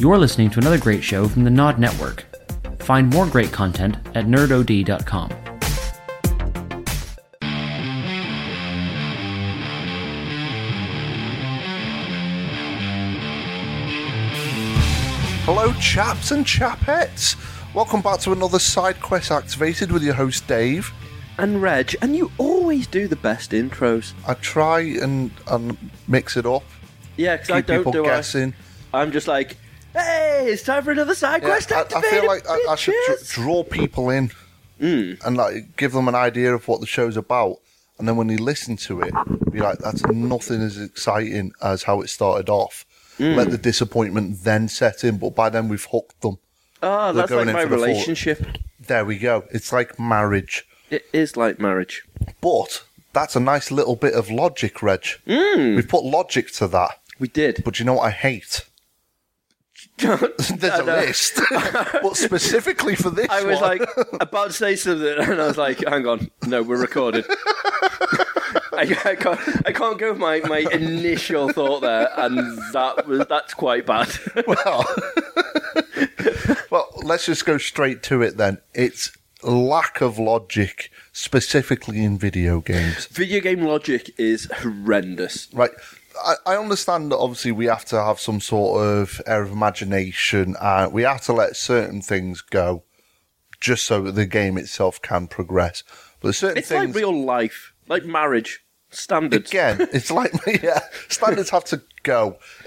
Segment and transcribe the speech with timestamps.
[0.00, 2.24] You're listening to another great show from the Nod Network.
[2.78, 5.28] Find more great content at nerdod.com.
[15.44, 17.36] Hello, chaps and chapettes.
[17.74, 20.90] Welcome back to another side quest activated with your host Dave.
[21.38, 24.12] and Reg, and you always do the best intros.
[24.26, 25.76] I try and, and
[26.08, 26.62] mix it up,
[27.16, 28.54] Yeah, because I don't people do guessing.
[28.92, 29.02] I.
[29.02, 29.56] I'm just like,
[29.94, 33.26] hey, it's time for another side quest I, I feel like I, I should dr-
[33.28, 34.30] draw people in
[34.80, 35.12] Hmm.
[35.26, 37.58] and like give them an idea of what the show's about,
[37.98, 39.12] and then when they listen to it,
[39.52, 42.86] be like, "That's nothing as exciting as how it started off."
[43.18, 43.34] Hmm.
[43.34, 46.38] Let the disappointment then set in, but by then we've hooked them.
[46.82, 48.46] Ah, They're that's like my the relationship.
[48.80, 49.44] There we go.
[49.50, 52.02] It's like marriage, It is like marriage.
[52.40, 55.04] but that's a nice little bit of logic, Reg.
[55.28, 55.74] Hmm.
[55.76, 56.98] We've put logic to that.
[57.18, 57.62] We did.
[57.66, 58.64] But you know what I hate?
[60.56, 63.88] There's a list, but specifically for this I was one, like
[64.20, 67.26] about to say something, and I was like, "Hang on, no, we're recorded."
[68.72, 72.38] I, I can't, I can't go with my, my initial thought there, and
[72.72, 74.08] that was that's quite bad.
[74.46, 74.86] well,
[76.70, 78.58] well, let's just go straight to it then.
[78.74, 79.12] It's
[79.42, 83.06] lack of logic, specifically in video games.
[83.06, 85.48] Video game logic is horrendous.
[85.52, 85.70] Right.
[86.24, 90.56] I, I understand that obviously we have to have some sort of air of imagination
[90.60, 92.82] and we have to let certain things go
[93.60, 95.82] just so that the game itself can progress.
[96.20, 96.86] But certain It's things.
[96.88, 99.50] like real life, like marriage standards.
[99.50, 102.38] Again, it's like yeah, standards have to go.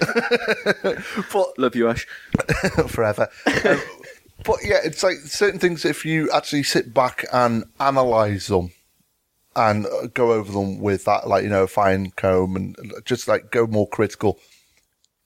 [1.32, 2.06] but Love you, Ash.
[2.88, 3.28] forever.
[3.46, 3.80] Um,
[4.44, 5.84] but yeah, it's like certain things.
[5.84, 8.72] If you actually sit back and analyze them
[9.56, 13.66] and go over them with that, like you know, fine comb and just like go
[13.66, 14.38] more critical,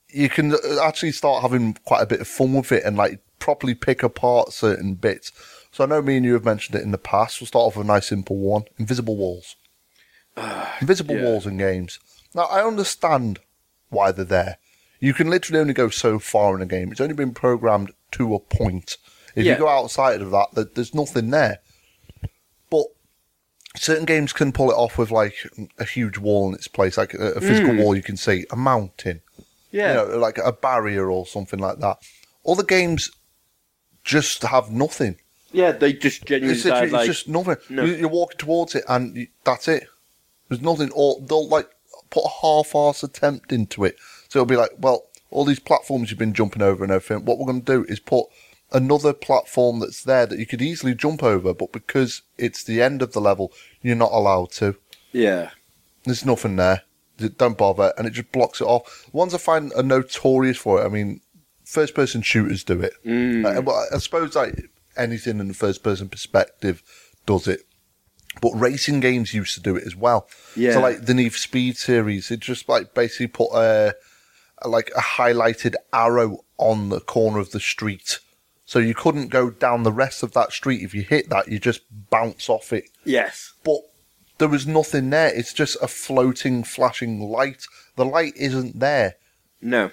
[0.09, 3.21] you can uh, actually start having quite a bit of fun with it and like
[3.39, 5.33] properly pick apart certain bits.
[5.71, 7.41] So I know me and you have mentioned it in the past.
[7.41, 9.57] We'll start off with a nice simple one: invisible walls.
[10.81, 11.25] invisible yeah.
[11.25, 11.99] walls in games.
[12.35, 13.41] Now I understand
[13.91, 14.59] why they're there.
[15.01, 16.91] You can literally only go so far in a game.
[16.91, 18.97] It's only been programmed to a point.
[19.35, 19.53] If Yeah.
[19.53, 21.61] you go outside of that, there's nothing there.
[23.79, 25.35] Certain games can pull it off with like
[25.79, 27.79] a huge wall in its place, like a, a physical hmm.
[27.79, 29.21] wall you can see, a mountain,
[29.71, 30.03] Yeah.
[30.03, 31.99] you know, like a barrier or something like that.
[32.47, 33.11] Other games
[34.05, 35.17] just have nothing.
[35.53, 37.57] yeah, they just genuinely It's, it's like, just nothing.
[37.69, 37.85] No.
[37.85, 39.87] You, you're walking towards it, and you, that's it.
[40.49, 40.91] There's nothing.
[40.95, 41.69] Or they'll like
[42.11, 43.97] put a half-ass attempt into it.
[44.29, 47.25] So it'll be like, well, all these platforms you've been jumping over and everything.
[47.25, 48.27] What we're going to do is put
[48.73, 53.03] another platform that's there that you could easily jump over, but because it's the end
[53.03, 53.53] of the level,
[53.83, 54.77] you're not allowed to.
[55.13, 55.51] yeah.
[56.05, 56.83] There's nothing there.
[57.37, 59.07] Don't bother, and it just blocks it off.
[59.11, 60.87] The ones I find are notorious for it.
[60.87, 61.21] I mean,
[61.65, 62.93] first-person shooters do it.
[63.05, 66.83] Uh, well, I suppose like anything in the first-person perspective
[67.27, 67.63] does it,
[68.41, 70.29] but racing games used to do it as well.
[70.57, 70.75] Yeah.
[70.75, 73.95] So like the Need for Speed series, it just like basically put a,
[74.63, 78.21] a like a highlighted arrow on the corner of the street.
[78.69, 80.83] So you couldn't go down the rest of that street.
[80.83, 81.81] If you hit that, you just
[82.11, 83.55] bounce off it Yes.
[83.65, 83.79] but
[84.37, 85.29] there was nothing there.
[85.35, 87.63] It's just a floating, flashing light.
[87.97, 89.15] The light isn't there.
[89.63, 89.91] No.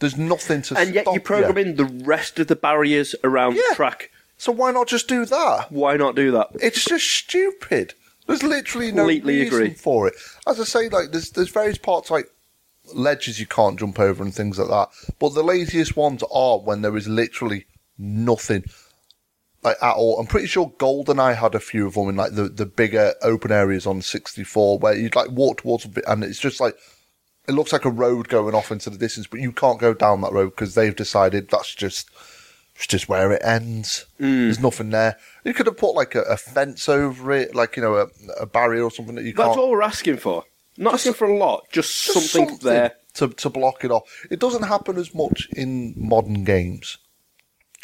[0.00, 3.54] There's nothing to And yet stop you program in the rest of the barriers around
[3.54, 3.62] Yeah.
[3.68, 4.10] the track.
[4.38, 5.70] So why not just do that?
[5.70, 6.48] Why not do that?
[6.60, 7.94] It's just stupid.
[8.26, 9.74] There's literally no Completely reason agree.
[9.74, 10.14] for it.
[10.48, 12.28] As I say, like there's there's various parts like
[12.92, 14.88] ledges you can't jump over and things like that.
[15.20, 17.66] But the laziest ones are when there is literally
[17.98, 18.64] nothing.
[19.62, 20.20] Like at all.
[20.20, 23.50] I'm pretty sure GoldenEye had a few of them in like the, the bigger open
[23.50, 26.76] areas on 64 where you'd like walk towards a bit and it's just like
[27.48, 30.20] it looks like a road going off into the distance, but you can't go down
[30.20, 32.10] that road because they've decided that's just
[32.74, 34.06] it's just where it ends.
[34.20, 34.44] Mm.
[34.44, 35.16] There's nothing there.
[35.44, 38.06] You could have put like a, a fence over it, like you know a,
[38.40, 39.58] a barrier or something that you That's can't.
[39.58, 40.44] all we're asking for.
[40.78, 42.92] Not asking for a lot, just, just something, there.
[43.14, 44.26] to to block it off.
[44.30, 46.98] It doesn't happen as much in modern games,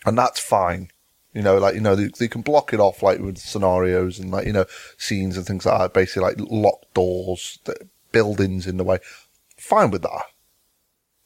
[0.05, 0.89] and that's fine.
[1.35, 4.31] You know, like you know, they, they can block it off like with scenarios and
[4.31, 4.67] like you know
[4.99, 5.95] scenes and things like that.
[5.95, 8.99] Basically, like locked doors, the buildings in the way.
[9.57, 10.25] Fine with that,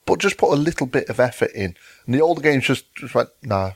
[0.05, 1.75] but just put a little bit of effort in.
[2.07, 3.73] And the older games just just went no,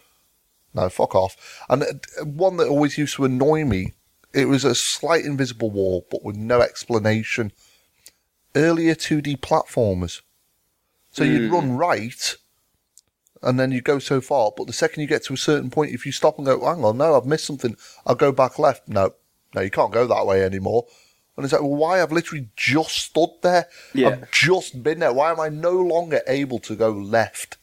[0.73, 1.64] no, fuck off.
[1.69, 3.94] And uh, one that always used to annoy me,
[4.32, 7.53] it was a slight invisible wall, but with no explanation.
[8.56, 10.23] Earlier 2D platformers.
[11.12, 12.37] So you'd run right,
[13.43, 15.93] and then you go so far, but the second you get to a certain point,
[15.93, 17.77] if you stop and go, hang on, no, I've missed something,
[18.07, 18.89] I'll go back left.
[18.89, 19.15] No,
[19.55, 20.87] no, you can't go that way anymore.
[21.37, 22.03] And it's like, well, why?
[22.03, 23.67] I've literally just stood there.
[23.95, 24.09] Yeah.
[24.09, 25.13] I've just been there.
[25.13, 27.57] Why am I no longer able to go left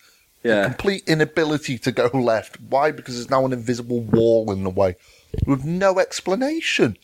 [0.44, 0.64] Yeah.
[0.64, 2.60] complete inability to go left.
[2.60, 2.92] Why?
[2.92, 4.96] Because there's now an invisible wall in the way
[5.46, 6.98] with no explanation.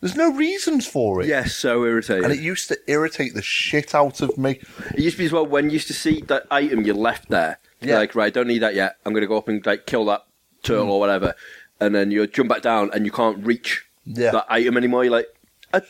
[0.00, 1.26] There's no reasons for it.
[1.28, 2.24] Yes, so irritating.
[2.24, 4.58] And it used to irritate the shit out of me.
[4.94, 7.28] It used to be as well when you used to see that item you left
[7.28, 7.58] there.
[7.82, 7.98] Yeah.
[7.98, 8.96] Like, right, don't need that yet.
[9.04, 10.24] I'm going to go up and like kill that
[10.62, 11.34] turtle or whatever.
[11.80, 14.30] And then you jump back down and you can't reach Yeah.
[14.32, 15.04] that item anymore.
[15.04, 15.28] You're like,
[15.72, 15.80] uh,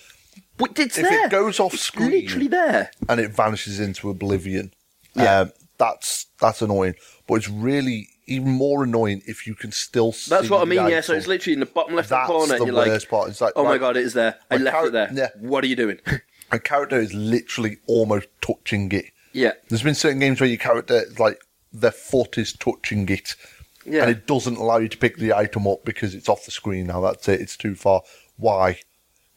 [0.56, 1.26] but it's If there.
[1.26, 2.90] it goes off It's screen literally there.
[3.08, 4.72] and it vanishes into oblivion,
[5.14, 5.40] Yeah.
[5.40, 6.94] um, that's that's annoying.
[7.26, 10.86] But it's really even more annoying if you can still see That's what I mean.
[10.88, 12.58] Yeah, so it's literally in the bottom left That's corner.
[12.58, 13.28] the you're like, worst part.
[13.28, 14.38] It's like, oh my god, it is there.
[14.50, 15.10] I left it there.
[15.12, 15.28] yeah.
[15.38, 15.98] What are you doing?
[16.52, 19.06] a character is literally almost touching it.
[19.32, 21.40] yeah, There's been certain games where your character, like,
[21.72, 23.36] their foot is touching it.
[23.84, 24.02] yeah.
[24.02, 26.86] And it doesn't allow you to pick the item up because it's off the screen
[26.88, 27.00] now.
[27.00, 27.40] That's it.
[27.40, 28.02] It's too far.
[28.36, 28.80] Why?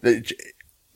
[0.02, 0.32] It,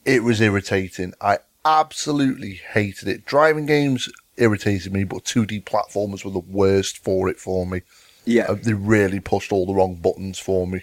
[0.04, 1.14] it was irritating.
[1.20, 3.24] I absolutely hated it.
[3.24, 4.08] Driving games
[4.38, 7.82] irritated me, but 2D platformers were the worst for it for me.
[8.24, 8.44] yeah.
[8.48, 10.82] Uh, They really pushed all the wrong buttons for me.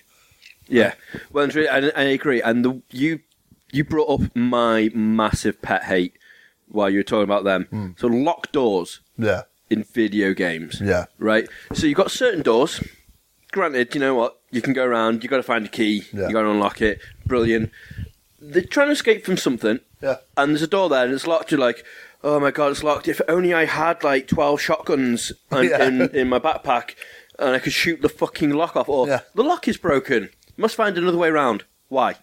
[0.68, 0.94] Yeah,
[1.31, 2.42] well, it's really, and, and I agree.
[2.42, 3.19] And the, you
[3.72, 6.13] you brought up my massive pet hate
[6.68, 7.94] while you were talking about them.
[8.00, 9.44] So locked doors Yeah.
[9.69, 11.06] in video games, Yeah.
[11.19, 11.48] right?
[11.74, 12.81] So you've got certain doors.
[13.52, 14.40] Granted, you know what?
[14.52, 15.24] You can go around.
[15.24, 16.04] You've got to find a key.
[16.13, 16.28] Yeah.
[16.28, 17.00] You got to unlock it.
[17.25, 17.72] Brilliant.
[18.40, 20.18] They're trying to escape from something, Yeah.
[20.38, 21.52] and there's a door there, and it's locked.
[21.52, 21.84] You're like,
[22.24, 23.08] oh my god, it's locked.
[23.08, 25.84] If only I had like twelve shotguns in, Yeah.
[25.86, 26.96] in, in my backpack,
[27.40, 28.90] and I could shoot the fucking lock off.
[28.90, 29.22] Or Yeah.
[29.34, 30.30] the lock is broken.
[30.58, 31.64] Must find another way around.
[31.90, 32.16] Why?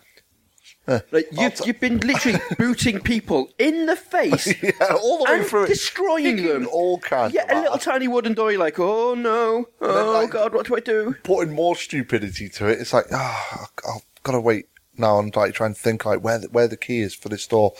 [0.88, 1.00] Yeah.
[1.12, 5.38] Like you've, t- you've been literally booting people in the face Yeah, all the way
[5.38, 6.68] and through destroying Kicking them.
[6.72, 8.50] All kinds Yeah, a little tiny wooden door.
[8.50, 11.14] You're like, oh no, then, oh like- god, what do I do?
[11.22, 12.80] putting more stupidity to it.
[12.80, 14.66] It's like, ah, I've got to wait
[14.98, 17.46] now and like try and think like where the, where the key is for this
[17.46, 17.74] door.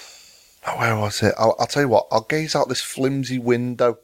[0.67, 1.35] Oh, where was it?
[1.39, 2.07] I'll, I'll tell you what.
[2.11, 3.99] I'll gaze out this flimsy window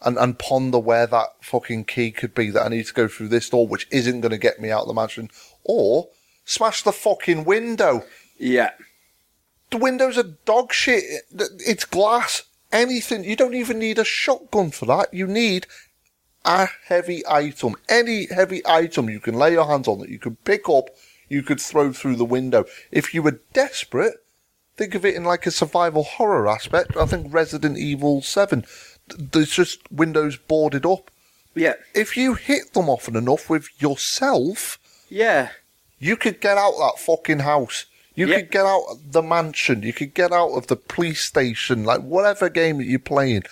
[0.00, 3.28] and, and ponder where that fucking key could be that I need to go through
[3.28, 5.30] this door, which isn't going to get me out of the mansion,
[5.64, 6.08] or
[6.44, 8.04] smash the fucking window.
[8.38, 8.70] Yeah,
[9.70, 11.04] The window's a dog shit.
[11.30, 12.44] It's glass.
[12.72, 13.24] Anything.
[13.24, 15.12] You don't even need a shotgun for that.
[15.12, 15.66] You need
[16.44, 17.76] a heavy item.
[17.88, 20.86] Any heavy item you can lay your hands on that you can pick up,
[21.28, 22.64] you could throw through the window.
[22.90, 24.21] If you were desperate,
[24.76, 26.96] think of it in like a survival horror aspect.
[26.96, 28.64] I think Resident Evil 7,
[29.18, 31.10] there's just windows boarded up.
[31.54, 34.78] yeah, If you hit them often enough with yourself,
[35.08, 35.50] yeah.
[35.98, 37.86] you could get out that fucking house.
[38.14, 38.36] You Yeah.
[38.40, 39.82] could get out of the mansion.
[39.82, 43.42] You could get out of the police station, like whatever game that you're playing.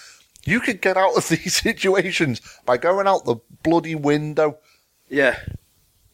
[0.45, 4.59] You could get out of these situations by going out the bloody window.
[5.09, 5.39] Yeah,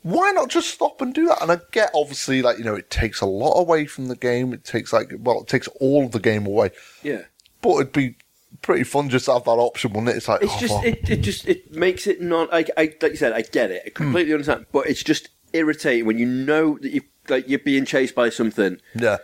[0.06, 1.42] Why not just stop and do that?
[1.42, 4.52] And I get, obviously, like, you know, it takes a lot away from the game.
[4.52, 6.70] It takes, like, well, it takes all of the game away.
[7.02, 7.22] yeah.
[7.60, 8.14] But it'd be
[8.62, 10.16] pretty fun just to have that option, wouldn't it?
[10.18, 13.10] It's like, It's oh, just it, it just it makes it not like I like
[13.10, 14.34] you said I get it I completely hmm.
[14.34, 18.28] understand but it's just irritating when you know that you like you're being chased by
[18.28, 19.16] something yeah.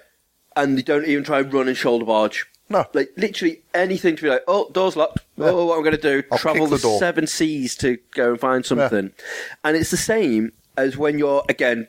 [0.57, 2.87] and you don't even try and run and shoulder barge No.
[2.93, 6.23] like literally anything to be like oh door's locked oh what I'm going to do
[6.33, 9.13] I'll travel the the, seven seas to go and find something
[9.63, 11.89] and it's the same as when you're again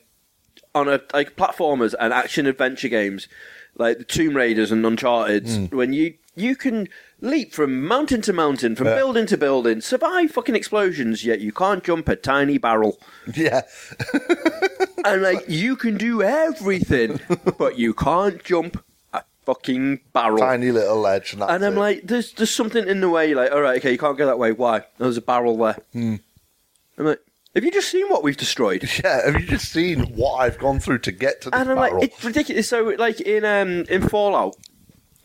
[0.75, 3.27] on a like platformers and action adventure games
[3.75, 5.65] like the Tomb Raiders and Uncharted Hmm.
[5.75, 6.88] when you you can
[7.21, 8.95] leap from mountain to mountain from Yeah.
[8.95, 13.00] building to building survive fucking explosions yet you can't jump a tiny barrel
[13.36, 13.62] Yeah.
[15.05, 17.19] and like you can do everything
[17.57, 21.34] but you can't jump a fucking barrel Tiny little ledge.
[21.34, 21.79] And, that's and I'm it.
[21.79, 23.27] like, there's there's something in the way.
[23.29, 24.51] You're like, all right, okay, you can't go that way.
[24.53, 24.84] Why?
[24.98, 25.77] There's a barrel there.
[25.93, 26.15] Hmm.
[26.98, 27.19] I'm like,
[27.55, 28.89] have you just seen what we've destroyed?
[29.03, 31.75] yeah, have you just seen what I've gone through to get to this And I'm
[31.77, 32.00] barrel?
[32.00, 32.67] like, it's ridiculous.
[32.69, 34.55] So like in um in Fallout,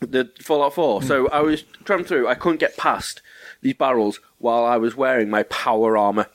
[0.00, 1.02] the Fallout Four.
[1.02, 2.28] So I was trying through.
[2.28, 3.22] I couldn't get past
[3.62, 6.26] these barrels while I was wearing my power armor.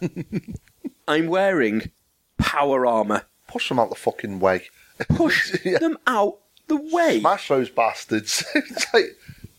[1.08, 1.90] I'm wearing
[2.38, 3.22] power armor.
[3.48, 4.64] Push them out the fucking way.
[5.10, 5.78] Push Yeah.
[5.78, 6.38] them out
[6.68, 7.20] the way.
[7.20, 8.44] Smash those bastards.
[8.54, 9.16] it's like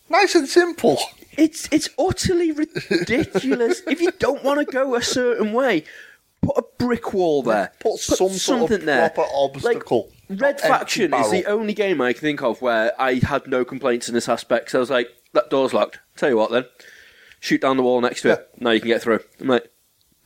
[0.10, 1.00] nice and simple.
[1.38, 3.82] It's it's utterly ridiculous.
[3.88, 5.84] if you don't want to go a certain way,
[6.42, 7.72] put a brick wall there.
[7.80, 9.10] Put some sort of something there.
[9.10, 10.12] proper obstacle.
[10.30, 13.64] Like, Red Faction is the only game I can think of where I had no
[13.66, 14.72] complaints in this aspect.
[14.72, 16.00] So I was like, that door's locked.
[16.16, 16.66] Tell you what, then,
[17.40, 18.50] shoot down the wall next to it.
[18.60, 19.20] Now you can get through.
[19.40, 19.70] I'm like,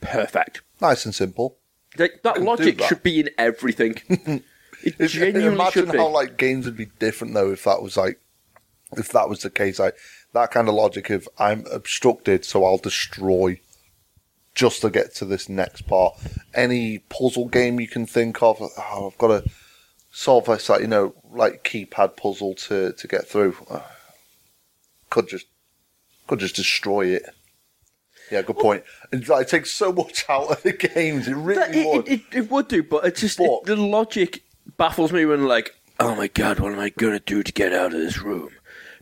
[0.00, 0.62] perfect.
[0.80, 1.58] Nice and simple.
[1.98, 2.88] Like, that logic that.
[2.88, 4.00] should be in everything.
[4.08, 4.42] it
[4.98, 5.98] If- genuinely Imagine should be.
[5.98, 8.20] how like games would be different though if that was like
[8.96, 9.78] if that was the case.
[9.78, 9.96] Like
[10.32, 13.60] that kind of logic of I'm obstructed, so I'll destroy
[14.54, 16.16] just to get to this next part.
[16.54, 19.50] Any puzzle game you can think of, oh, I've got to
[20.10, 23.56] solve this, like you know, like keypad puzzle to to get through.
[25.10, 25.46] Could just
[26.26, 27.22] could just destroy it.
[28.30, 28.84] Yeah, good point.
[29.10, 31.26] Like, it takes so much out of the games.
[31.26, 32.08] It really it, would.
[32.08, 34.42] it, it, it would do, but it's just But- the logic
[34.76, 37.94] baffles me when like, oh my god, what am I gonna do to get out
[37.94, 38.50] of this room?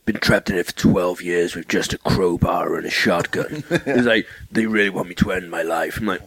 [0.07, 3.63] Been trapped in it for twelve years with just a crowbar and a shotgun.
[3.69, 5.97] it's like they really want me to end my life.
[5.97, 6.21] I'm like,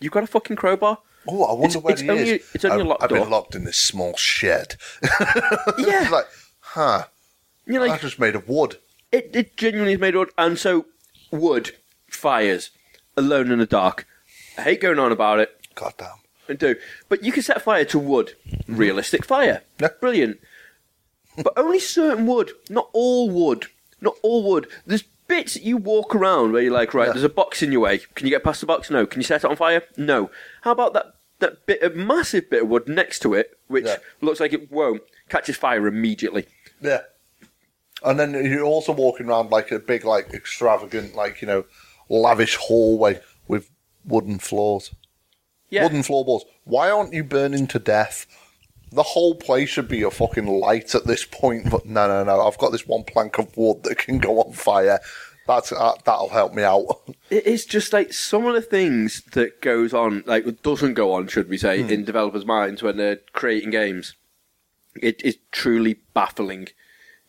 [0.00, 0.98] you got a fucking crowbar?
[1.28, 2.50] oh, I wonder it's- where it's he only- is.
[2.54, 4.76] it's only a I've- locked I've been locked in this small shed.
[5.78, 6.24] Yeah, It's like,
[6.60, 7.04] huh?
[7.66, 8.78] you're like, That's just made of wood.
[9.12, 10.86] it, it genuinely is made of wood, and so
[11.30, 11.72] wood
[12.08, 12.70] fires
[13.18, 14.06] alone in the dark.
[14.56, 15.50] I hate going on about it.
[15.74, 16.08] God damn.
[16.48, 16.74] I do.
[17.10, 18.32] But you can set fire to wood.
[18.48, 18.76] Mm-hmm.
[18.76, 19.62] Realistic fire.
[19.78, 19.88] Yeah.
[20.00, 20.40] Brilliant.
[21.42, 22.52] But only certain wood.
[22.68, 23.66] Not all wood.
[24.00, 24.66] Not all wood.
[24.86, 27.12] There's bits that you walk around where you're like, right, Yeah.
[27.12, 27.98] there's a box in your way.
[28.14, 28.90] Can you get past the box?
[28.90, 29.06] No.
[29.06, 29.82] Can you set it on fire?
[29.96, 30.30] No.
[30.62, 33.96] How about that, that bit of massive bit of wood next to it, which Yeah.
[34.20, 36.46] looks like it won't, catches fire immediately.
[36.80, 37.02] Yeah.
[38.02, 41.64] And then you're also walking around like a big, like extravagant, like you know,
[42.08, 43.70] lavish hallway with
[44.04, 44.90] wooden floors,
[45.68, 45.82] Yeah.
[45.84, 46.44] wooden floorboards.
[46.64, 48.26] Why aren't you burning to death?
[48.92, 51.70] The whole place should be a fucking light at this point.
[51.70, 52.46] But no, no, no.
[52.46, 54.98] I've got this one plank of wood that can go on fire.
[55.46, 56.86] That's uh, that'll help me out.
[57.30, 61.28] It is just like some of the things that goes on, like doesn't go on,
[61.28, 64.16] should we say, in developers' minds when they're creating games.
[65.00, 66.66] It is truly baffling.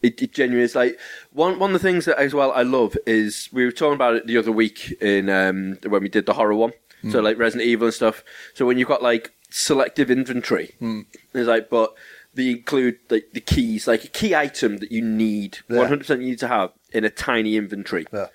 [0.01, 1.00] It, it genuinely is like
[1.32, 4.15] one one of the things that as well I love is we were talking about
[4.15, 6.74] it the other week in um, when we did the horror one,
[7.12, 8.24] so like Resident Evil and stuff.
[8.56, 11.01] So when you've got like selective inventory, hmm.
[11.34, 11.93] it's like but
[12.34, 16.22] they include like the keys, like a key item that you need, one hundred percent
[16.22, 18.08] you need to have in a tiny inventory.
[18.12, 18.27] Yeah.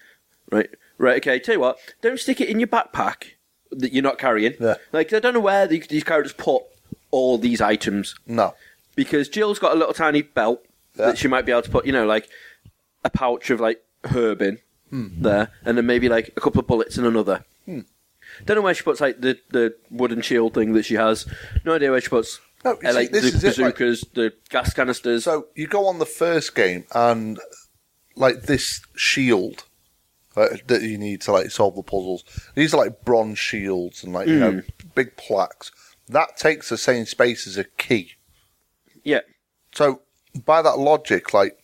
[0.50, 1.16] Right, right.
[1.16, 1.40] Okay.
[1.40, 3.32] Tell you what, don't stick it in your backpack
[3.72, 4.54] that you're not carrying.
[4.60, 4.76] Yeah.
[4.92, 6.62] Like I don't know where these, these characters put
[7.10, 8.54] all these items No.
[8.94, 11.06] because Jill's got a little tiny belt Yeah.
[11.06, 12.28] that she might be able to put, you know, like
[13.04, 14.58] a pouch of like herb in
[14.90, 15.22] hmm.
[15.22, 17.44] there, and then maybe like a couple of bullets in another.
[18.44, 21.26] Don't know where she puts like the, the wooden shield thing that she has.
[21.64, 22.40] No idea where she puts.
[22.64, 25.24] No, you uh, see, like this the is it, like- bazookas, the gas canisters.
[25.24, 27.38] So you go on the first game and
[28.16, 29.64] like this shield
[30.36, 32.24] uh, that you need to like solve the puzzles.
[32.54, 34.62] These are like bronze shields and like you know
[34.94, 35.70] big plaques.
[36.08, 38.12] That takes the same space as a key.
[39.02, 39.20] yeah,
[39.74, 40.02] So
[40.44, 41.58] by that logic, like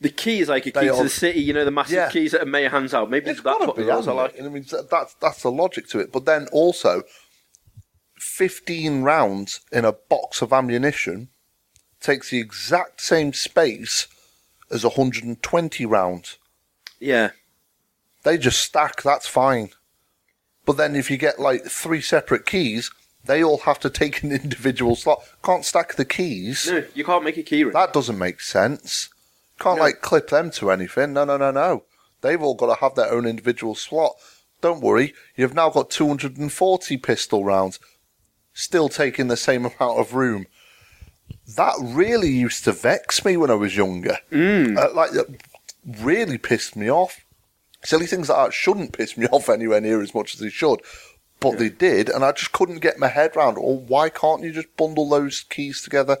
[0.00, 1.40] the key is like a They key to the city.
[1.40, 2.10] You know, the massive Yeah.
[2.10, 3.10] keys that Mayor hands out.
[3.10, 3.82] Maybe it's that's what be.
[3.82, 4.42] the rules are hasn't it?
[4.42, 4.50] like.
[4.50, 6.10] I mean, that's that's the logic to it.
[6.12, 7.02] But then also,
[8.18, 11.28] fifteen rounds in a box of ammunition
[12.00, 14.06] takes the exact same space
[14.70, 16.38] as 120 rounds.
[16.98, 17.30] Yeah,
[18.22, 19.70] they just stack, that's fine.
[20.66, 22.90] But then if you get like three separate keys,
[23.24, 25.22] they all have to take an individual slot.
[25.42, 26.66] Can't stack the keys.
[26.70, 27.72] no, you can't make a key ring.
[27.72, 29.08] That doesn't make sense.
[29.60, 29.84] Can't No.
[29.84, 31.12] like clip them to anything.
[31.12, 31.84] No, no, no, no.
[32.22, 34.14] They've all got to have their own individual slot.
[34.60, 37.78] Don't worry, you've now got 240 pistol rounds,
[38.52, 40.46] still taking the same amount of room.
[41.56, 44.18] That really used to vex me when I was younger.
[44.30, 44.76] Mm.
[44.76, 45.40] Uh, like, it
[46.00, 47.24] really pissed me off.
[47.84, 50.80] Silly things like that shouldn't piss me off anywhere near as much as they should,
[51.38, 53.56] but they did, and I just couldn't get my head round.
[53.56, 56.18] Or why can't you just bundle those keys together?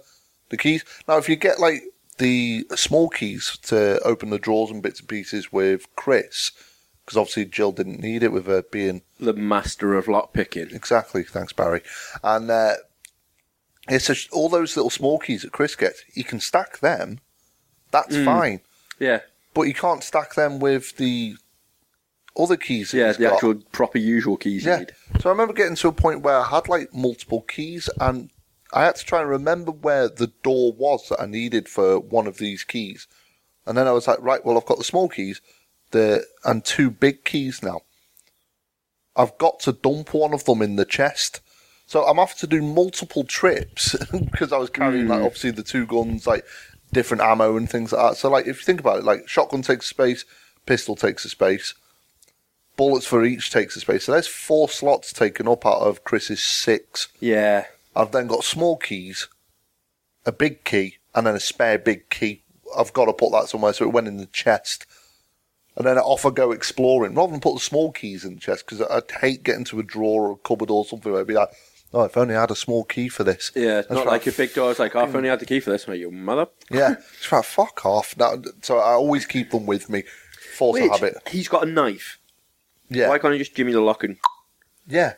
[0.48, 0.82] The keys.
[1.06, 1.82] Now, if you get like
[2.20, 6.52] the small keys to open the drawers and bits and pieces with Chris,
[7.04, 10.70] because obviously Jill didn't need it with her being the master of lock picking.
[10.70, 11.24] exactly.
[11.24, 11.82] Thanks, Barry.
[12.22, 12.74] And uh,
[13.88, 16.04] it's just all those little small keys that Chris gets.
[16.14, 17.18] You can stack them.
[17.90, 18.60] That's fine,
[19.00, 19.20] Yeah,
[19.52, 21.34] but you can't stack them with the
[22.38, 22.92] other keys.
[22.92, 23.32] That yeah, the got.
[23.34, 24.78] actual proper usual keys you Yeah.
[24.78, 24.92] need.
[25.20, 28.30] So I remember getting to a point where I had like multiple keys and
[28.72, 32.26] I had to try and remember where the door was that I needed for one
[32.26, 33.06] of these keys.
[33.66, 35.40] And then I was like, right, well, I've got the small keys
[35.90, 37.82] the and two big keys now.
[39.16, 41.40] I've got to dump one of them in the chest.
[41.86, 43.96] So I'm having to do multiple trips
[44.30, 45.26] because I was carrying like hmm.
[45.26, 46.44] obviously the two guns, like
[46.92, 48.16] different ammo and things like that.
[48.16, 50.24] So like if you think about it, like shotgun takes space,
[50.66, 51.74] pistol takes a space,
[52.76, 54.04] bullets for each takes a space.
[54.04, 57.08] So there's four slots taken up out of Chris's six.
[57.18, 59.28] Yeah, I've then got small keys,
[60.24, 62.42] a big key, and then a spare big key.
[62.76, 64.86] I've got to put that somewhere, so it went in the chest.
[65.76, 68.40] And then I off I go exploring, rather than put the small keys in the
[68.40, 71.28] chest, because I'd hate getting to a drawer or a cupboard or something where it'd
[71.28, 71.48] be like,
[71.92, 73.50] oh, if only I had a small key for this.
[73.54, 73.80] yeah.
[73.80, 74.70] It's not like a big door.
[74.70, 75.88] It's like, oh, I've only had the key for this.
[75.88, 76.46] Like, you mother.
[76.70, 78.16] Yeah, it's right, fuck off.
[78.16, 80.04] Now, so I always keep them with me.
[80.54, 81.16] Force a habit.
[81.28, 82.18] he's got a knife.
[82.88, 83.08] Yeah.
[83.08, 84.18] Why can't he just give me the lock and?
[84.86, 85.14] Yeah.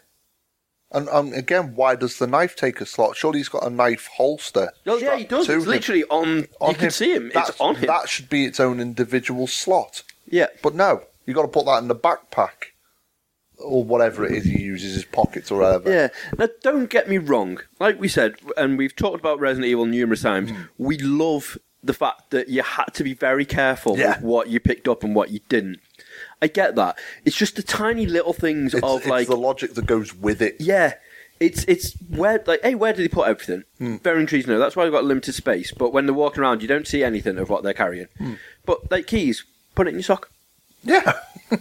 [0.95, 3.17] And um, again, why does the knife take a slot?
[3.17, 4.71] Surely he's got a knife holster.
[4.87, 5.49] Oh yeah, he does.
[5.49, 5.71] It's him.
[5.71, 6.47] literally on.
[6.61, 7.33] On you can see him.
[7.35, 7.87] It's on him.
[7.87, 10.03] That should be its own individual slot.
[10.29, 10.49] yeah.
[10.63, 12.71] But no, you got to put that in the backpack.
[13.59, 15.89] or whatever it is he uses, his pockets or whatever.
[15.91, 16.09] Yeah.
[16.37, 17.61] Now, don't get me wrong.
[17.79, 20.63] Like we said, and we've talked about Resident Evil numerous times, Hmm.
[20.79, 24.17] we love the fact that you had to be very careful Yeah.
[24.17, 25.79] with what you picked up and what you didn't.
[26.43, 26.99] I get that.
[27.25, 30.43] It's just the tiny little things It's, of it's like, the logic that goes with
[30.43, 30.57] it.
[30.61, 30.95] yeah,
[31.41, 33.63] it's it's where like, hey, where did they put everything?
[33.79, 33.97] Hmm.
[33.99, 34.47] Very intriguing.
[34.49, 34.59] to know.
[34.59, 35.73] That's why we've got limited space.
[35.73, 38.09] But when they're walking around, you don't see anything of what they're carrying.
[38.19, 38.35] Hmm.
[38.67, 39.45] But like keys,
[39.75, 40.31] put it in your sock.
[40.85, 41.13] Yeah.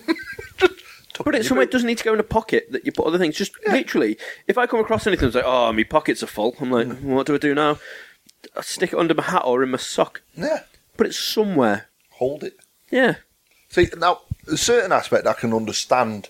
[0.58, 0.74] Just
[1.14, 1.66] Put it somewhere.
[1.66, 3.36] It doesn't need to go in a pocket that you put other things.
[3.36, 6.72] Just literally, if I come across anything that's like, oh, my pockets are full, I'm
[6.72, 7.12] like, Hmm.
[7.12, 7.78] what do I do now?
[8.56, 10.22] I stick it under my hat or in my sock.
[10.36, 10.62] Yeah.
[10.98, 11.88] Put it somewhere.
[12.14, 12.56] Hold it.
[12.90, 13.16] Yeah.
[13.72, 14.20] See, now,
[14.52, 16.28] a certain aspect I can understand,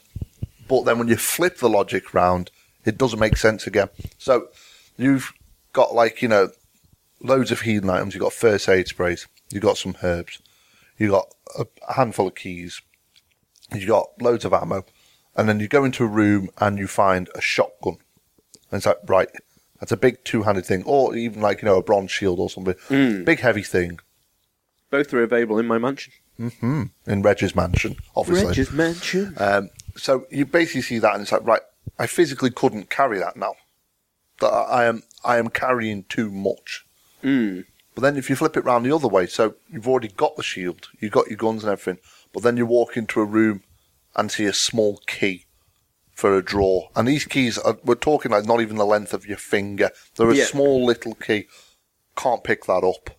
[0.68, 2.52] but then when you flip the logic round,
[2.86, 3.90] it doesn't make sense again.
[4.20, 4.50] So,
[4.96, 5.34] you've
[5.74, 6.52] got, like, you know,
[7.20, 10.40] loads of healing items, you've got first aid sprays, you've got some herbs,
[11.00, 12.80] you've got a handful of keys,
[13.74, 14.86] you've got loads of ammo,
[15.36, 17.98] and then you go into a room and you find a shotgun.
[18.70, 19.30] And it's like, right,
[19.80, 22.52] that's a big two handed thing, or even like, you know, a bronze shield or
[22.52, 22.76] something.
[22.88, 23.24] Hmm.
[23.24, 24.00] Big heavy thing
[24.92, 26.14] Both are available in my mansion.
[26.62, 28.48] In Reg's mansion, obviously.
[28.48, 29.34] Reg's mansion.
[29.38, 31.62] Um, so you basically see that, and it's like, right,
[32.00, 33.56] I physically couldn't carry that now.
[34.40, 36.86] That I am, I am carrying too much.
[37.24, 37.66] Mm.
[37.94, 40.44] But then if you flip it round the other way, so you've already got the
[40.44, 42.02] shield, you've got your guns and everything,
[42.34, 43.64] but then you walk into a room
[44.16, 45.46] and see a small key
[46.14, 49.26] for a drawer, and these keys are, we're talking like not even the length of
[49.26, 49.90] your finger.
[50.16, 50.46] They're a Yeah.
[50.46, 51.48] small little key.
[52.16, 53.12] Can't pick that up.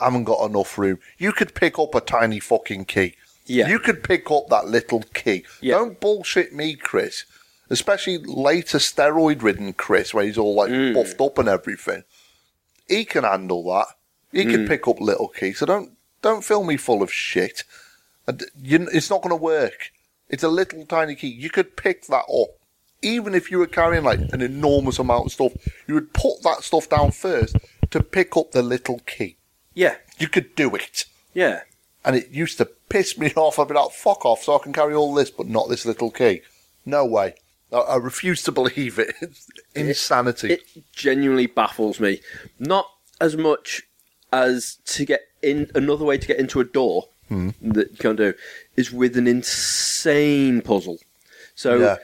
[0.00, 0.98] I haven't got enough room.
[1.18, 3.14] You could pick up a tiny fucking key.
[3.46, 3.68] Yeah.
[3.68, 5.44] You could pick up that little key.
[5.60, 5.74] Yeah.
[5.76, 7.24] Don't bullshit me, Chris.
[7.70, 10.94] Especially later steroid ridden Chris, where he's all like Mm.
[10.94, 12.04] buffed up and everything.
[12.88, 13.86] He can handle that.
[14.32, 14.50] He Mm.
[14.50, 15.58] can pick up little keys.
[15.58, 17.64] So don't don't fill me full of shit.
[18.26, 19.90] And you, it's not going to work.
[20.30, 21.28] It's a little tiny key.
[21.28, 22.48] You could pick that up.
[23.02, 25.52] Even if you were carrying like an enormous amount of stuff,
[25.86, 27.56] you would put that stuff down first
[27.90, 29.36] to pick up the little key.
[29.74, 29.96] Yeah.
[30.18, 31.04] You could do it.
[31.34, 31.62] Yeah.
[32.04, 33.58] And it used to piss me off.
[33.58, 36.10] I'd be like, fuck off, so I can carry all this, but not this little
[36.10, 36.42] key.
[36.86, 37.34] No way.
[37.72, 39.14] I, I refuse to believe it.
[39.20, 40.52] It's insanity.
[40.54, 42.20] It genuinely baffles me.
[42.58, 42.86] Not
[43.20, 43.82] as much
[44.32, 47.50] as to get in another way to get into a door Hmm.
[47.62, 48.34] that you can't do
[48.76, 50.98] is with an insane puzzle.
[51.54, 51.96] So, Yeah.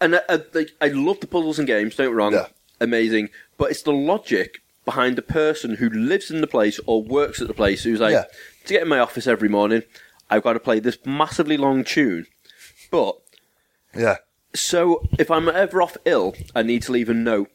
[0.00, 1.96] and I, I, like, I love the puzzles and games.
[1.96, 2.46] Don't get me wrong, Yeah.
[2.80, 3.30] amazing.
[3.58, 7.48] But it's the logic behind the person who lives in the place or works at
[7.48, 8.24] the place who's like, Yeah.
[8.66, 9.82] to get in my office every morning,
[10.28, 12.26] I've got to play this massively long tune.
[12.90, 13.14] But
[13.94, 14.16] yeah.
[14.54, 17.50] so if I'm ever off ill, I need to leave a note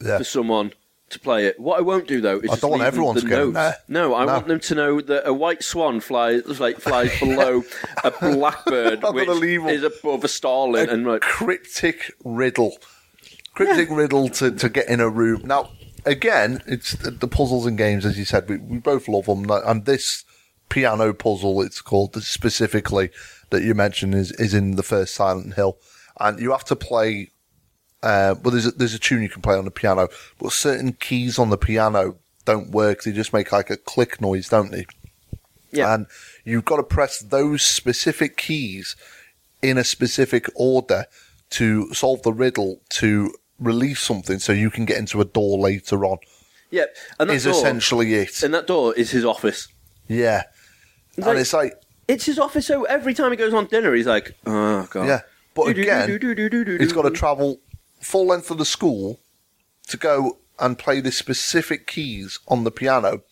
[0.00, 0.18] Yeah.
[0.18, 0.72] for someone
[1.10, 1.58] to play it.
[1.60, 3.28] What I won't do though is I just don't want leave them everyone the to
[3.28, 3.54] get in notes.
[3.54, 3.76] there.
[3.88, 4.32] No, I No.
[4.34, 7.62] want them to know that a white swan flies like flies below
[8.04, 9.68] a blackbird, I'm which gonna leave 'em.
[9.68, 12.76] is above a starling, a and like cryptic riddle.
[13.54, 15.42] Cryptic riddle to, to get in a room.
[15.44, 15.70] Now,
[16.06, 19.50] again, it's the, the puzzles and games, as you said, we, we both love them.
[19.50, 20.24] And this
[20.68, 23.10] piano puzzle, it's called specifically,
[23.50, 25.78] that you mentioned is, is in the first Silent Hill.
[26.18, 27.30] And you have to play,
[28.02, 30.94] uh, well, there's a, there's a tune you can play on the piano, but certain
[30.94, 33.02] keys on the piano don't work.
[33.02, 34.86] They just make like a click noise, don't they?
[35.72, 36.06] yeah, And
[36.44, 38.96] you've got to press those specific keys
[39.62, 41.06] in a specific order
[41.50, 46.04] to solve the riddle to release something so you can get into a door later
[46.04, 46.18] on.
[46.70, 48.42] Yep, and that Is door, essentially it.
[48.42, 49.68] and that door is his office.
[50.08, 50.44] Yeah.
[51.16, 51.74] Like- and it's like,
[52.08, 52.66] It's his office.
[52.66, 55.20] So every time he goes on dinner, he's like, "Oh god." yeah.
[55.54, 56.08] But again,
[56.78, 57.60] he's got to travel
[58.00, 59.20] full length of the school
[59.88, 63.22] to go and play the specific keys on the piano.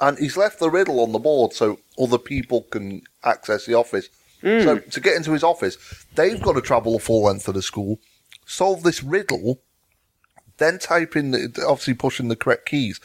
[0.00, 4.08] And he's left the riddle on the board so other people can access the office.
[4.42, 4.90] So hmm.
[4.90, 5.76] to get into his office,
[6.14, 8.00] they've got to travel the full length of the school,
[8.44, 9.60] solve this riddle,
[10.62, 13.00] then type in, the, obviously pushing the correct keys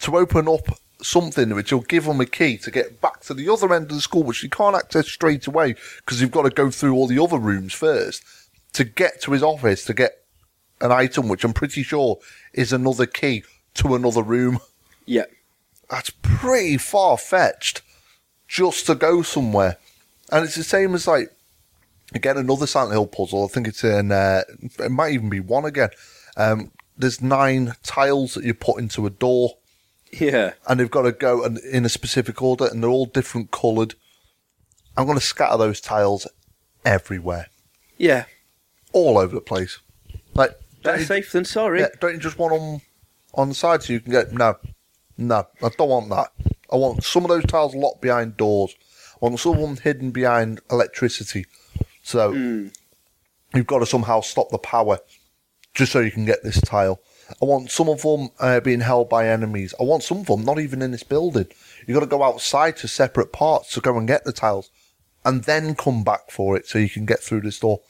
[0.00, 3.52] to open up something which will give them a key to get back to the
[3.52, 6.50] other end of the school, which you can't access straight away because you've got to
[6.50, 8.22] go through all the other rooms first
[8.72, 10.22] to get to his office to get
[10.80, 12.18] an item which I'm pretty sure
[12.52, 13.44] is another key
[13.74, 14.60] to another room.
[15.04, 15.24] Yeah,
[15.90, 17.82] That's pretty far fetched
[18.46, 19.78] just to go somewhere.
[20.30, 21.34] And it's the same as like
[22.14, 23.44] again another Silent Hill puzzle.
[23.44, 24.42] I think it's in uh,
[24.78, 25.90] it might even be one again.
[26.36, 29.56] Um, there's nine tiles that you put into a door,
[30.12, 33.50] yeah, and they've got to go and in a specific order, and they're all different
[33.50, 33.94] coloured.
[34.96, 36.26] I'm going to scatter those tiles
[36.84, 37.48] everywhere,
[37.96, 38.24] yeah.
[38.92, 39.78] all over the place.
[40.34, 40.52] Like
[40.82, 41.80] Better safe than sorry.
[41.80, 42.80] yeah, don't you just want them
[43.34, 44.32] on the side so you can get?
[44.32, 44.56] No,
[45.16, 46.32] no, I don't want that.
[46.70, 48.74] I want some of those tiles locked behind doors.
[49.14, 51.46] I want some of them hidden behind electricity.
[52.02, 52.68] So hmm.
[53.54, 54.98] you've got to somehow stop the power
[55.74, 57.00] just so you can get this tile.
[57.40, 59.74] I want some of them uh, being held by enemies.
[59.80, 61.46] I want some of them not even in this building.
[61.86, 64.70] You've got to go outside to separate parts to go and get the tiles
[65.24, 67.80] and then come back for it so you can get through this door.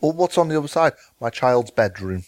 [0.00, 0.94] Well, what's on the other side?
[1.20, 2.24] My child's bedroom.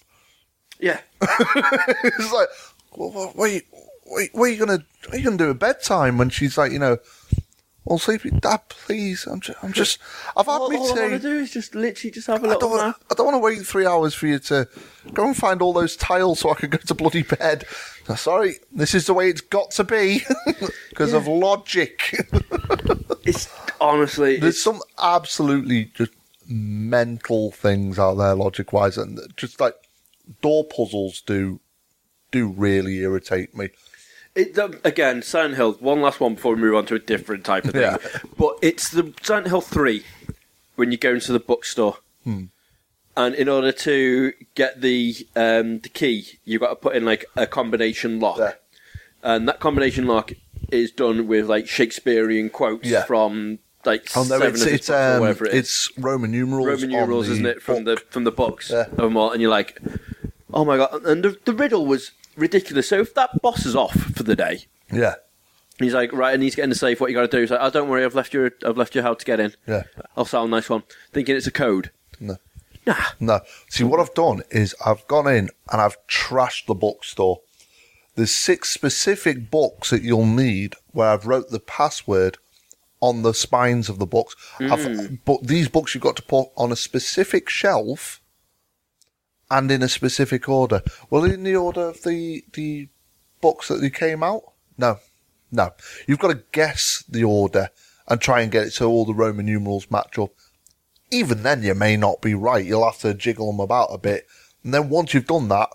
[0.79, 1.01] Yeah.
[1.21, 2.49] it's like,
[2.95, 3.61] well, what, are you,
[4.05, 6.73] what, what are you gonna, what are you gonna do at bedtime when she's like,
[6.73, 6.99] you know,
[7.87, 10.01] well, sleepy, Dad, please, I'm just, I'm just,
[10.37, 12.47] I've had all, me all I want to do is just literally just have a
[12.47, 13.05] I little don't, want, nap.
[13.11, 14.69] I don't want to wait three hours for you to
[15.15, 17.65] go and find all those tiles so I can go to bloody bed.
[18.17, 20.23] Sorry, this is the way it's got to be
[20.91, 22.27] because of logic.
[23.27, 23.49] It's
[23.81, 26.13] honestly, There's it's, some absolutely just
[26.47, 29.75] mental things out there logic wise, and just like
[30.43, 31.59] door puzzles do
[32.31, 33.71] do really irritate me.
[34.37, 35.73] It, um, again, Silent Hill.
[35.81, 37.83] One last one before we move on to a different type of thing.
[37.83, 37.97] Yeah.
[38.39, 40.05] But it's the Silent Hill three
[40.77, 42.45] when you go into the bookstore, Hmm.
[43.17, 47.25] and in order to get the um, the key, you've got to put in like
[47.35, 48.53] a combination lock, Yeah.
[49.23, 50.33] and that combination lock
[50.71, 53.05] is done with like Shakespearean quotes Yeah.
[53.05, 55.61] from like Oh no, seven it's it's um, whatever it is.
[55.61, 56.67] it's Roman numerals.
[56.67, 58.01] Roman numerals, isn't it, from book.
[58.01, 58.87] the from the books Yeah.
[58.99, 59.79] all, and you're like,
[60.53, 61.05] oh my god!
[61.05, 62.89] And the, the riddle was ridiculous.
[62.89, 65.15] So if that boss is off for the day, yeah,
[65.79, 67.01] he's like, right, I need to get in the safe.
[67.01, 67.41] What you got to do?
[67.41, 69.55] He's like, oh, don't worry, I've left your I've left your how to get in.
[69.67, 69.85] yeah.
[70.17, 71.91] I'll sound nice one, thinking it's a code.
[72.21, 72.37] No.
[72.87, 73.41] Nah, No.
[73.69, 77.41] See, what I've done is I've gone in and I've trashed the bookstore.
[78.15, 82.39] There's six specific books that you'll need where I've wrote the password
[83.01, 84.35] on the spines of the books.
[84.59, 85.19] I've, mm.
[85.25, 88.23] but these books you've got to put on a specific shelf
[89.51, 90.83] and in a specific order.
[91.11, 92.89] Well, in the order of the the
[93.41, 94.43] books that they came out?
[94.79, 94.99] No.
[95.53, 95.73] No.
[96.07, 97.71] You've got to guess the order
[98.09, 100.31] and try and get it so all the Roman numerals match up
[101.11, 102.65] even then you may not be right.
[102.65, 104.27] You'll have to jiggle them about a bit.
[104.65, 105.71] And then once you've done that,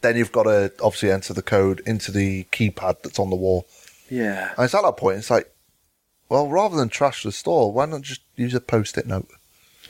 [0.00, 3.66] then you've got to obviously enter the code into the keypad that's on the wall.
[4.08, 5.52] yeah, And it's at that point, it's like,
[6.28, 9.28] well, rather than trash the store, why not just use a post-it note?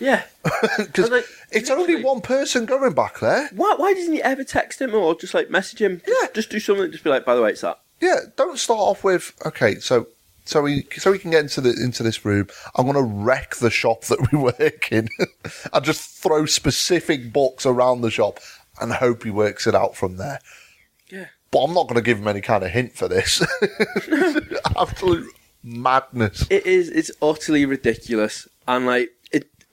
[0.00, 0.24] Yeah.
[0.78, 3.48] Because Like, it's only one person going back there.
[3.54, 6.00] Why why doesn't he ever text him or just like message him?
[6.06, 6.28] Yeah.
[6.34, 6.90] just do something.
[6.90, 7.80] Just be like, by the way, it's that.
[8.00, 9.74] Yeah, don't start off with okay.
[9.76, 10.06] So,
[10.46, 12.48] so we so we can get into the into this room.
[12.76, 15.08] I'm going to wreck the shop that we work in.
[15.72, 18.40] and just throw specific books around the shop
[18.80, 20.40] and hope he works it out from there.
[21.10, 21.26] Yeah.
[21.50, 23.42] But I'm not going to give him any kind of hint for this.
[24.76, 25.26] Absolute
[25.62, 26.46] madness.
[26.48, 26.88] It is.
[26.88, 29.10] It's utterly ridiculous, and like.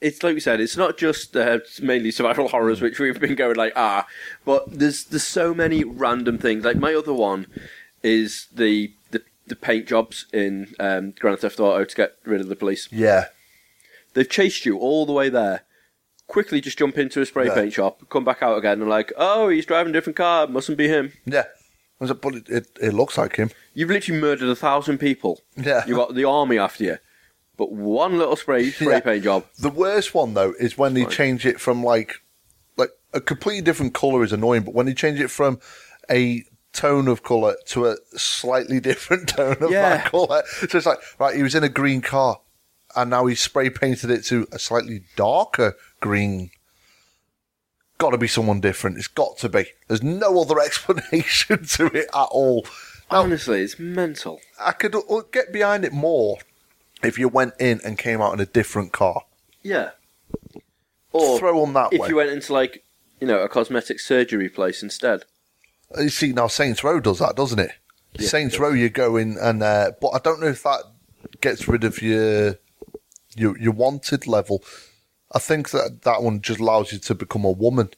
[0.00, 0.60] It's like we said.
[0.60, 4.06] It's not just uh, mainly survival horrors, which we've been going like ah,
[4.44, 6.64] but there's there's so many random things.
[6.64, 7.46] Like my other one
[8.02, 12.48] is the the, the paint jobs in um, Grand Theft Auto to get rid of
[12.48, 12.88] the police.
[12.92, 13.24] Yeah,
[14.14, 15.62] They've chased you all the way there.
[16.28, 17.54] Quickly, just jump into a spray Yeah.
[17.54, 20.46] paint shop, come back out again, and like, oh, he's driving a different car.
[20.46, 21.12] Mustn't be him.
[21.24, 21.44] yeah.
[22.00, 23.50] But it, it, it looks like him.
[23.74, 25.40] You've literally murdered a thousand people.
[25.56, 25.84] Yeah.
[25.86, 26.98] You got the army after you,
[27.58, 29.00] but one little spray spray Yeah.
[29.00, 29.44] paint job.
[29.58, 31.12] The worst one though is when they Right.
[31.12, 32.22] change it from like
[32.78, 35.60] like a completely different color is annoying, but when they change it from
[36.10, 39.96] a tone of color to a slightly different tone of Yeah.
[39.98, 42.40] that color, so it's like right, he was in a green car,
[42.96, 46.50] and now he spray painted it to a slightly darker green.
[47.98, 48.96] Got to be someone different.
[48.96, 49.66] It's got to be.
[49.88, 52.64] There's no other explanation to it at all.
[53.10, 54.40] Now, Honestly, it's mental.
[54.60, 55.00] I could uh,
[55.32, 56.38] get behind it more
[57.02, 59.24] if you went in and came out in a different car.
[59.62, 59.90] Yeah.
[61.12, 62.08] Or Throw them that if way.
[62.08, 62.84] you went into like
[63.20, 65.24] you know a cosmetic surgery place instead.
[65.96, 67.72] Uh, You see, now Saints Row does that, doesn't it?
[68.18, 70.82] Yeah, Saints it Row, you go in and, uh, but I don't know if that
[71.40, 72.56] gets rid of your
[73.36, 74.62] your your wanted level.
[75.32, 77.90] I think that that one just allows you to become a woman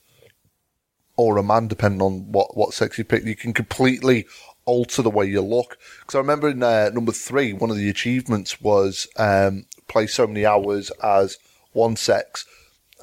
[1.17, 3.25] or a man, depending on what what sex you pick.
[3.25, 4.27] You can completely
[4.71, 5.79] alter the way you look.
[6.01, 10.27] Because I remember in uh, number three, one of the achievements was um, play so
[10.27, 11.39] many hours as
[11.73, 12.47] one sex,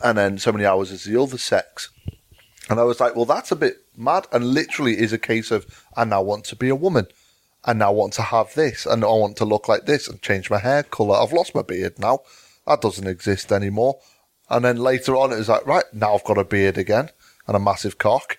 [0.03, 1.89] and then so many hours as the other sex.
[2.69, 4.27] And I was like, well, that's a bit mad.
[4.31, 7.07] And literally is a case of, I now want to be a woman.
[7.63, 8.85] I now want to have this.
[8.85, 11.15] And I want to look like this and change my hair colour.
[11.15, 12.19] I've lost my beard now.
[12.65, 13.99] That doesn't exist anymore.
[14.49, 17.09] And then later on, it was like, right, now I've got a beard again
[17.47, 18.37] and a massive cock.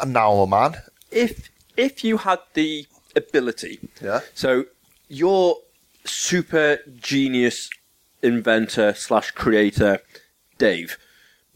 [0.00, 0.82] And now I'm a man.
[1.10, 4.20] If if you had the ability, Yeah.
[4.34, 4.64] so
[5.08, 5.58] your
[6.04, 7.70] super genius
[8.22, 10.00] inventor slash creator,
[10.58, 10.98] Dave,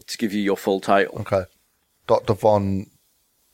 [0.07, 1.45] to give you your full title, Okay.
[2.07, 2.33] Dr.
[2.33, 2.87] Von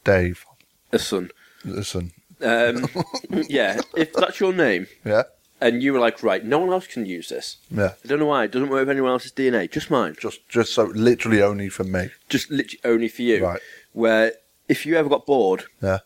[0.03, 0.45] Dave.
[0.91, 1.31] a son.
[1.65, 2.11] Listen.
[2.41, 2.87] Um,
[3.49, 5.23] yeah, if that's your name, Yeah.
[5.59, 7.57] and you were like, right, no one else can use this.
[7.69, 7.93] Yeah.
[8.03, 8.45] I don't know why.
[8.45, 10.15] It doesn't work with anyone else's DNA, just mine.
[10.19, 12.09] Just, just so literally only for me.
[12.29, 13.43] Just literally only for you.
[13.43, 13.59] Right.
[13.93, 14.33] Where
[14.69, 15.99] if you ever got bored Yeah.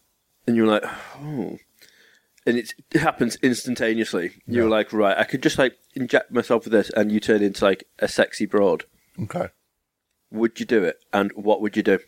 [0.51, 0.83] And you're like,
[1.21, 1.57] oh,
[2.45, 4.69] and it happens instantaneously, You're Yeah.
[4.69, 7.85] like, right, I could just like inject myself with this, and you turn into like
[7.99, 8.83] a sexy broad.
[9.17, 9.47] Okay.
[10.29, 10.97] Would you do it?
[11.13, 11.99] And what would you do?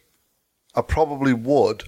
[0.75, 1.83] I probably would.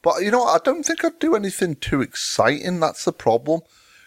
[0.00, 0.60] But you know what?
[0.60, 2.80] I don't think I'd do anything too exciting.
[2.80, 3.60] That's the problem.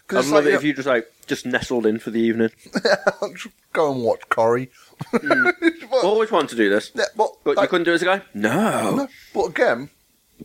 [0.10, 2.51] I'd love it if you just like just nestled in for the evening.
[3.73, 4.69] go and watch Corrie.
[5.12, 5.49] Hmm.
[5.91, 8.06] but, Always wanted to do this, yeah, but, but you couldn't do it as a
[8.06, 8.21] guy.
[8.34, 8.95] No.
[8.95, 9.89] no, but again,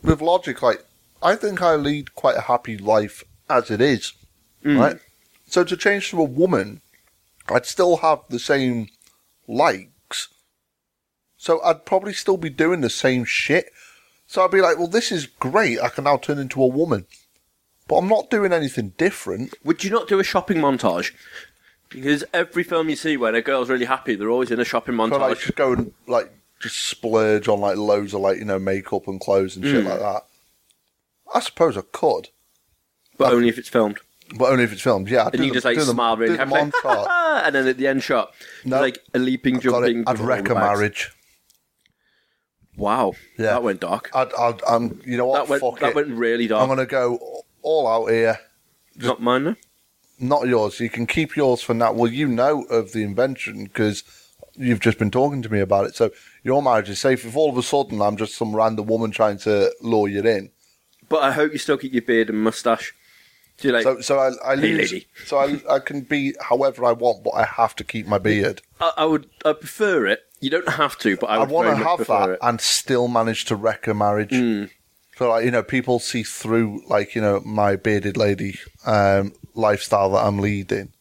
[0.01, 0.83] with logic, like
[1.21, 4.13] I think I lead quite a happy life as it is,
[4.63, 4.79] Mm.
[4.79, 4.99] right?
[5.47, 6.81] So to change to a woman,
[7.49, 8.87] I'd still have the same
[9.47, 10.29] likes.
[11.37, 13.71] So I'd probably still be doing the same shit.
[14.27, 15.79] So I'd be like, well, this is great.
[15.79, 17.05] I can now turn into a woman.
[17.87, 19.53] But I'm not doing anything different.
[19.63, 21.11] Would you not do a shopping montage?
[21.89, 24.95] Because every film you see where a girl's really happy, they're always in a shopping
[24.97, 25.41] So like montage.
[25.41, 26.31] just go and like
[26.63, 29.71] just splurge on like loads of like, you know, makeup and clothes and Mm.
[29.71, 30.25] shit like that.
[31.33, 32.29] I suppose I could.
[33.17, 33.99] but only if it's filmed.
[34.35, 35.25] But only if it's filmed, yeah.
[35.27, 37.07] I'd And do you the- just like do the- smile really do the montage.
[37.45, 38.33] and then at the end shot,
[38.65, 38.81] No.
[38.81, 39.93] like a leaping, Got it.
[39.93, 40.03] jumping.
[40.07, 40.59] I'd wreck a bags.
[40.79, 41.11] marriage.
[42.75, 43.45] Wow, Yeah.
[43.51, 44.09] that went dark.
[44.15, 45.43] I'd, I'd, um, you know what?
[45.45, 45.95] that went Fuck that it.
[45.95, 46.63] went really dark.
[46.63, 48.39] I'm gonna go all out here.
[48.95, 49.55] Not mine, no.
[50.19, 50.79] Not yours.
[50.79, 51.91] You can keep yours for now.
[51.93, 54.03] Well, you know of the invention because
[54.55, 55.95] you've just been talking to me about it.
[55.95, 56.11] So
[56.43, 57.25] your marriage is safe.
[57.25, 60.51] If all of a sudden I'm just some random woman trying to lure you in,
[61.09, 62.93] But I hope you still keep your beard and mustache.
[63.57, 64.91] So you're like, so so I, I Hey, lose.
[64.91, 65.07] lady.
[65.25, 68.61] So I, I can be however I want, but I have to keep my beard.
[68.81, 70.21] I, I would, I prefer it.
[70.41, 72.39] You don't have to, but I I, want to have that it.
[72.41, 74.31] and still manage to wreck a marriage.
[74.31, 74.69] Mm.
[75.17, 80.09] So, like, you know, people see through, like, you know, my bearded lady um, lifestyle
[80.13, 80.91] that I'm leading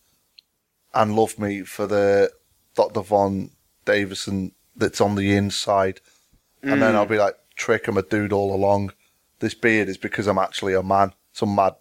[0.95, 2.31] and love me for the
[2.77, 3.01] Dr.
[3.01, 3.51] Von
[3.87, 6.01] Davison that's on the inside.
[6.63, 6.95] And then.
[6.95, 8.93] I'll be like, trick, I'm a dude all along.
[9.41, 11.75] This beard is because I'm actually a man, some mad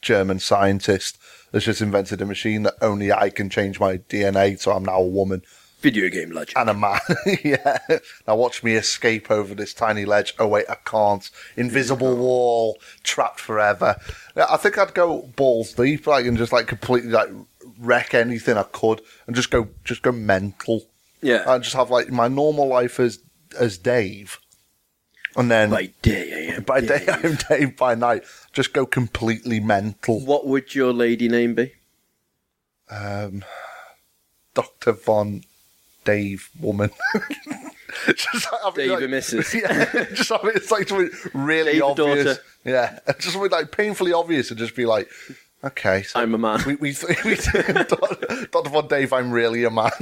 [0.00, 1.18] German scientist
[1.52, 5.00] that's just invented a machine that only I can change my DNA, so I'm now
[5.00, 5.42] a woman
[5.82, 6.56] Video game legend.
[6.56, 7.00] and a man.
[7.44, 7.78] yeah.
[8.26, 10.32] Now watch me escape over this tiny ledge.
[10.38, 11.28] Oh wait, I can't.
[11.56, 13.96] Invisible wall, trapped forever.
[14.36, 17.30] I think I'd go balls deep, like, and just like completely like
[17.78, 20.82] wreck anything I could, and just go, just go mental,
[21.22, 21.42] yeah.
[21.46, 23.18] and just have like my normal life as
[23.58, 24.38] as Dave,
[25.36, 27.08] and then by day, I am by day Dave.
[27.24, 27.76] I'm Dave.
[27.76, 30.20] By night, just go completely mental.
[30.20, 31.72] What would your lady name be?
[32.90, 33.44] Um,
[34.54, 35.42] Doctor Von
[36.04, 36.90] Dave woman.
[38.06, 39.54] just like, Dave like- and Mrs.
[39.62, 40.56] Yeah, just have it.
[40.56, 42.24] It's like something really Dave obvious.
[42.24, 42.40] daughter.
[42.64, 45.08] Yeah, just something like painfully obvious, and just be like,
[45.64, 46.60] okay, so I'm a man.
[46.66, 46.94] we we,
[47.24, 49.90] we Doctor Von Dave, I'm really a man.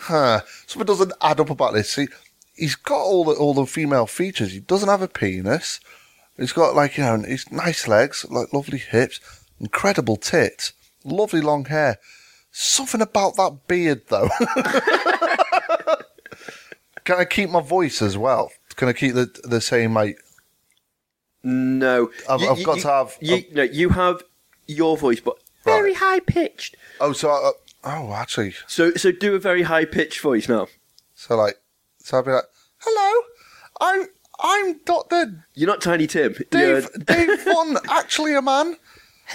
[0.00, 0.40] huh.
[0.66, 1.92] Something doesn't add up about this.
[1.92, 2.08] See,
[2.54, 4.52] he's got all the all the female features.
[4.52, 5.80] He doesn't have a penis.
[6.36, 9.20] He's got like you know, he's nice legs, like lovely hips,
[9.60, 10.72] incredible tits,
[11.04, 11.98] lovely long hair.
[12.58, 14.30] Something about that beard, though.
[17.04, 18.50] Can I keep my voice as well?
[18.76, 20.18] Can I keep the the same like?
[21.48, 24.22] No, I've- I've got to have- You, no, you have
[24.66, 26.76] your voice, but very high pitched.
[27.00, 27.52] Oh, so I,
[27.84, 30.66] oh, actually, So, so do a very high pitched voice now.
[31.14, 31.56] so like,
[32.02, 32.44] so I'd be like,
[32.78, 33.22] "Hello,
[33.80, 34.06] I'm
[34.40, 36.34] I'm Doctor You're not Tiny Tim.
[36.50, 38.76] Dave You're- Dave Von, actually a man.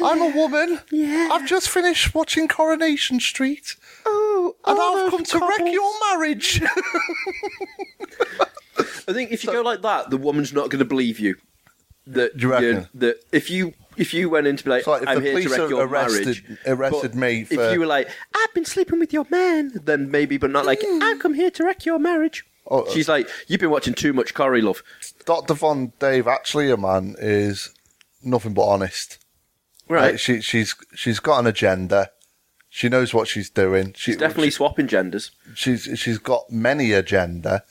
[0.04, 0.80] I'm a woman.
[0.92, 1.30] Yeah.
[1.32, 6.62] I've just finished watching Coronation Street, oh, and I've come to wreck your marriage.
[9.08, 11.36] I think if you go like that, the woman's not going to believe you.
[12.08, 12.88] That Do you reckon?
[12.96, 15.70] that if you if you went in to be like, I'm the here to wreck
[15.70, 19.14] your arrested- marriage, arrested but me for- if you were like, I've been sleeping with
[19.14, 22.46] your man, then maybe, but not like, I've come here to wreck your marriage.
[22.68, 24.82] Oh, uh, She's like, you've been watching too much Corrie Love.
[25.26, 27.70] Doctor Von Dave, actually a man, is
[28.24, 29.20] nothing but honest.
[29.90, 30.12] Right.
[30.12, 32.12] Like, she she's she's got an agenda.
[32.70, 33.94] She knows what she's doing.
[33.98, 35.32] She, She's definitely swapping genders.
[35.54, 37.64] she's she's got many agenda,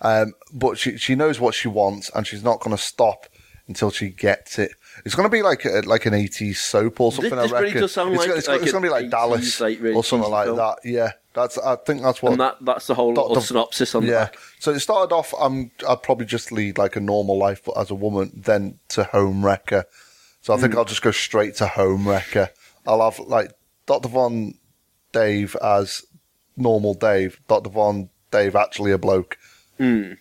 [0.00, 3.26] um, but she she knows what she wants, and she's not going to stop
[3.68, 4.72] until she gets it.
[5.04, 7.30] It's going to be like a, like an eighties soap or something.
[7.36, 7.80] this I really reckon.
[7.82, 10.02] does sound it's, like- it's, like it's going to be like Dallas like, really or
[10.02, 10.56] something like film.
[10.56, 10.78] that.
[10.84, 12.32] Yeah, that's I think that's what.
[12.32, 14.30] And that that's the whole little Doctor- synopsis on yeah.
[14.58, 15.32] So it started off.
[15.38, 15.70] I'm.
[15.88, 19.44] I'd probably just lead like a normal life, but as a woman, then to home
[19.44, 19.84] wrecker.
[20.40, 20.78] So I think Hmm.
[20.78, 22.48] I'll just go straight to home wrecker.
[22.86, 23.52] I'll have like
[23.86, 24.54] Doctor Von
[25.12, 26.02] Dave as
[26.56, 27.38] normal Dave.
[27.48, 29.36] Doctor Von Dave actually a bloke.
[29.76, 30.12] Hmm.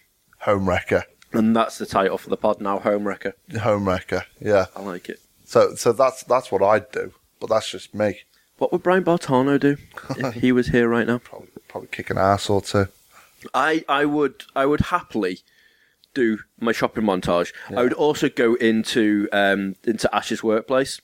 [0.42, 1.04] Home wrecker.
[1.34, 3.34] And that's the title for the pod now, Homewrecker.
[3.52, 4.24] Homewrecker.
[4.40, 4.68] Yeah.
[4.76, 5.20] I like it.
[5.46, 8.20] So so that's that's what I'd do, but that's just me.
[8.58, 9.78] What would Brian Bartano do
[10.18, 11.20] if he was here right now?
[11.20, 12.88] Probably, probably kick an ass or two.
[13.54, 15.40] I, I would I would happily
[16.14, 17.54] do my shopping montage.
[17.70, 21.00] I would also go into um, into Ash's workplace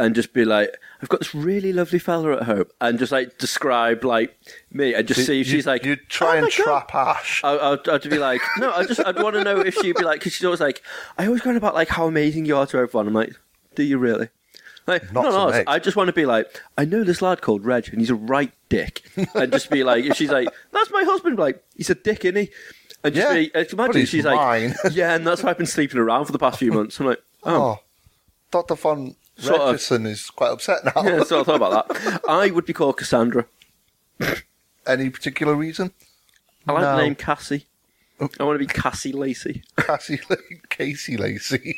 [0.00, 3.38] and just be like, I've got this really lovely fella at home, and just like
[3.38, 4.36] describe like
[4.72, 6.94] me and just see if You- she's like, you'd try "Oh and my God." trap
[6.94, 7.40] Ash.
[7.44, 10.02] I- I'd, I'd be like, no, I just I'd want to know if she'd be
[10.04, 10.82] like, because she's always like,
[11.18, 13.06] I always go on about like how amazing you are to everyone.
[13.06, 13.34] I'm like,
[13.74, 14.28] do you really?
[14.86, 15.64] Like, Not no, no.
[15.68, 16.46] I just want to be like,
[16.78, 19.02] I know this lad called Reg, and he's a right dick,
[19.34, 22.36] and just be like, if she's like, that's my husband, like, he's a dick, isn't
[22.40, 22.50] he?
[23.04, 24.70] And just Yeah, be, uh, imagine she's mine.
[24.70, 26.98] like, yeah, and that's why I've been sleeping around for the past few months.
[26.98, 27.78] I'm like, oh, Oh,
[28.50, 28.74] Dr.
[28.74, 30.06] Von Sort of.
[30.06, 31.02] Is quite upset now.
[31.02, 32.20] yeah, so I thought about that.
[32.28, 33.46] I would be called Cassandra.
[34.86, 35.92] Any particular reason?
[36.66, 36.96] I like No.
[36.96, 37.66] the name Cassie.
[38.38, 40.20] I want to be Cassie Lacey Cassie,
[40.68, 41.76] Casey Lacey.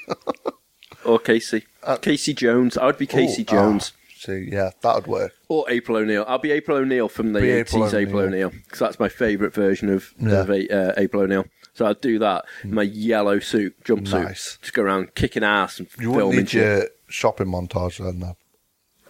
[1.05, 1.65] or Casey.
[1.85, 2.77] Uh, Casey Jones.
[2.77, 3.93] I would be Casey Ooh, Jones.
[3.95, 5.33] ah, see, yeah, that would work.
[5.49, 6.25] Or April O'Neil.
[6.27, 8.49] I'll be April O'Neil from the Be 80s April April O'Neil.
[8.49, 10.41] O'Neil because that's my favourite version of, Yeah.
[10.41, 11.45] of uh, April O'Neil.
[11.75, 14.25] So I'd do that in my yellow suit, jumpsuit.
[14.25, 14.59] Nice.
[14.61, 16.61] Just go around kicking ass and You wouldn't filming need shit.
[16.63, 18.37] your shopping montage then, though.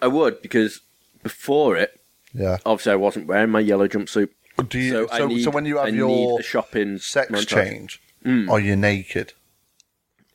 [0.01, 0.81] I would because
[1.23, 1.99] before it,
[2.33, 2.57] Yeah.
[2.65, 4.29] obviously I wasn't wearing my yellow jumpsuit.
[4.69, 7.47] Do you, so, so, need, so when you have need your shopping sex montage.
[7.47, 8.49] change, Mm.
[8.49, 9.33] are you naked?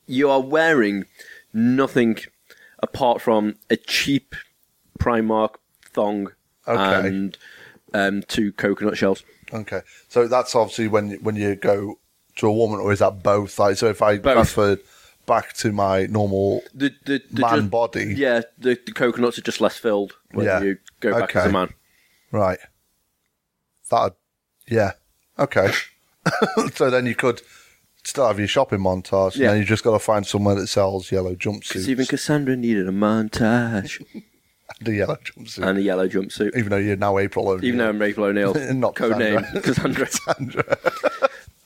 [0.07, 1.05] you are wearing
[1.53, 2.17] nothing
[2.81, 4.33] apart from a cheap
[4.99, 5.55] Primark
[5.93, 6.31] thong
[6.67, 7.07] Okay.
[7.07, 7.37] and
[7.93, 9.23] um, two coconut shells.
[9.53, 11.99] Okay, so that's obviously when when you go
[12.37, 13.57] to a woman, or is that both?
[13.59, 14.33] Like, so if I Both.
[14.33, 14.79] transferred
[15.29, 19.41] back to my normal The, the, the man just- body, Yeah, the, the coconuts are
[19.43, 20.61] just less filled when Yeah.
[20.61, 21.69] you go back as a man.
[22.31, 22.59] right?
[23.91, 24.15] That,
[24.67, 24.91] yeah,
[25.37, 25.71] okay.
[26.73, 27.41] so then you could
[28.03, 29.45] still have your shopping montage, Yeah.
[29.47, 31.87] and then you just got to find somewhere that sells yellow jumpsuits.
[31.87, 34.03] even Cassandra needed a montage
[34.81, 36.55] the yellow jumpsuit, and a yellow jumpsuit.
[36.57, 37.65] even though you're now April O'Neil.
[37.65, 40.77] Even though I'm Rachel O'Neill, Not code name Cassandra, Cassandra.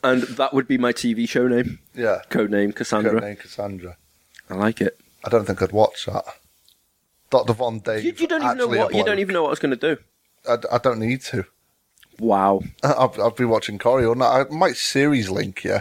[0.03, 3.21] And that would be my TV show name, yeah, code name Cassandra.
[3.21, 3.97] Codename Cassandra.
[4.49, 4.99] I like it.
[5.23, 6.25] I don't think I'd watch that.
[7.29, 7.53] Dr.
[7.53, 8.03] Von Dave.
[8.03, 9.95] You, you don't even know what you don't even know what I was going to
[9.95, 10.01] do.
[10.47, 11.45] I, I don't need to.
[12.19, 12.61] Wow.
[12.83, 14.51] I'll, I'll be watching Corrie or not.
[14.51, 15.79] I might series link you.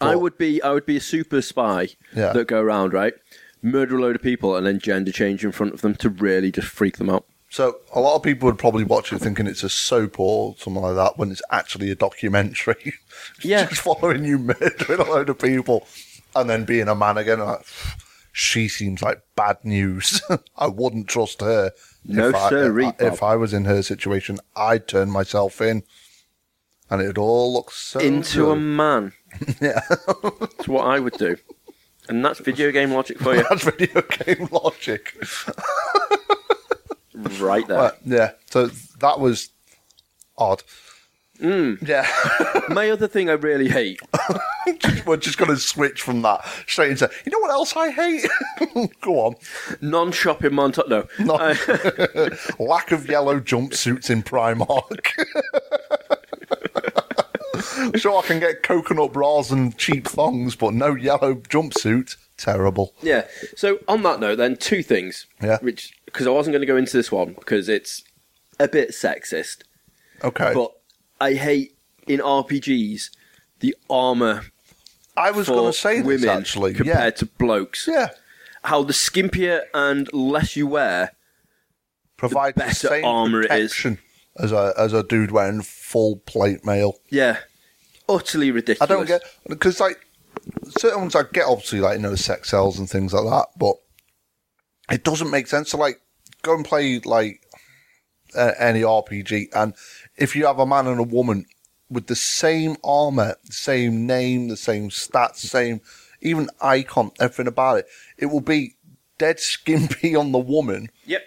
[0.00, 2.32] I would be I would be a super spy Yeah.
[2.32, 3.14] that go around right,
[3.60, 6.50] murder a load of people and then gender change in front of them to really
[6.50, 7.24] just freak them out.
[7.52, 10.82] So a lot of people would probably watch it thinking it's a soap or something
[10.82, 12.94] like that when it's actually a documentary.
[13.42, 13.66] Yeah.
[13.66, 15.86] Just following you murdering a load of people
[16.34, 17.40] and then being a man again.
[17.40, 17.64] Like,
[18.32, 20.22] she seems like bad news.
[20.56, 21.72] I wouldn't trust her.
[22.04, 25.60] No if I, sirree, if, I, if I was in her situation, I'd turn myself
[25.60, 25.82] in.
[26.90, 29.12] And it'd all look so Into a man.
[29.60, 29.82] Yeah.
[30.40, 31.36] That's what I would do.
[32.08, 33.44] And that's video game logic for you.
[33.48, 35.14] That's video game logic.
[37.40, 37.78] Right there.
[37.78, 38.66] But, yeah, so
[39.00, 39.50] that was
[40.38, 40.62] odd.
[41.40, 41.86] Mm.
[41.86, 42.06] Yeah,
[42.72, 44.00] My other thing I really hate.
[45.06, 47.10] we're just going to switch from that straight into.
[47.24, 48.28] You know what else I hate?
[49.00, 49.34] Go on.
[49.80, 50.88] Non shopping montage.
[50.88, 51.04] No.
[51.18, 51.34] No.
[51.40, 55.08] I- Lack of yellow jumpsuits in Primark.
[57.98, 62.16] sure, I can get coconut bras and cheap thongs, but no yellow jumpsuit.
[62.42, 62.92] Terrible.
[63.02, 63.26] yeah.
[63.56, 65.26] So on that note, then two things.
[65.42, 65.58] Yeah.
[65.60, 68.02] Which because I wasn't going to go into this one because it's
[68.58, 69.62] a bit sexist,
[70.24, 70.52] Okay.
[70.54, 70.72] but
[71.20, 71.76] I hate
[72.06, 73.10] in RPGs
[73.60, 74.42] the armor
[75.16, 76.74] I was going to say this women actually.
[76.74, 77.18] compared Yeah.
[77.18, 77.86] to blokes.
[77.88, 78.08] Yeah.
[78.64, 81.12] How the skimpier and less you wear,
[82.16, 83.86] Provide the, better same armour it is.
[84.38, 86.98] as a as a dude wearing full plate mail.
[87.10, 87.38] yeah,
[88.08, 88.88] utterly ridiculous.
[88.90, 89.98] I don't get because like
[90.78, 93.76] certain ones I get obviously like you know sex sells and things like that, but
[94.90, 96.00] it doesn't make sense to like
[96.42, 97.40] go and play like
[98.36, 99.74] uh, any RPG, and
[100.16, 101.46] if you have a man and a woman
[101.90, 105.80] with the same armor, the same name, the same stats, same
[106.22, 107.86] even icon, everything about it,
[108.16, 108.74] it will be
[109.18, 111.22] dead skimpy on the woman, Yep.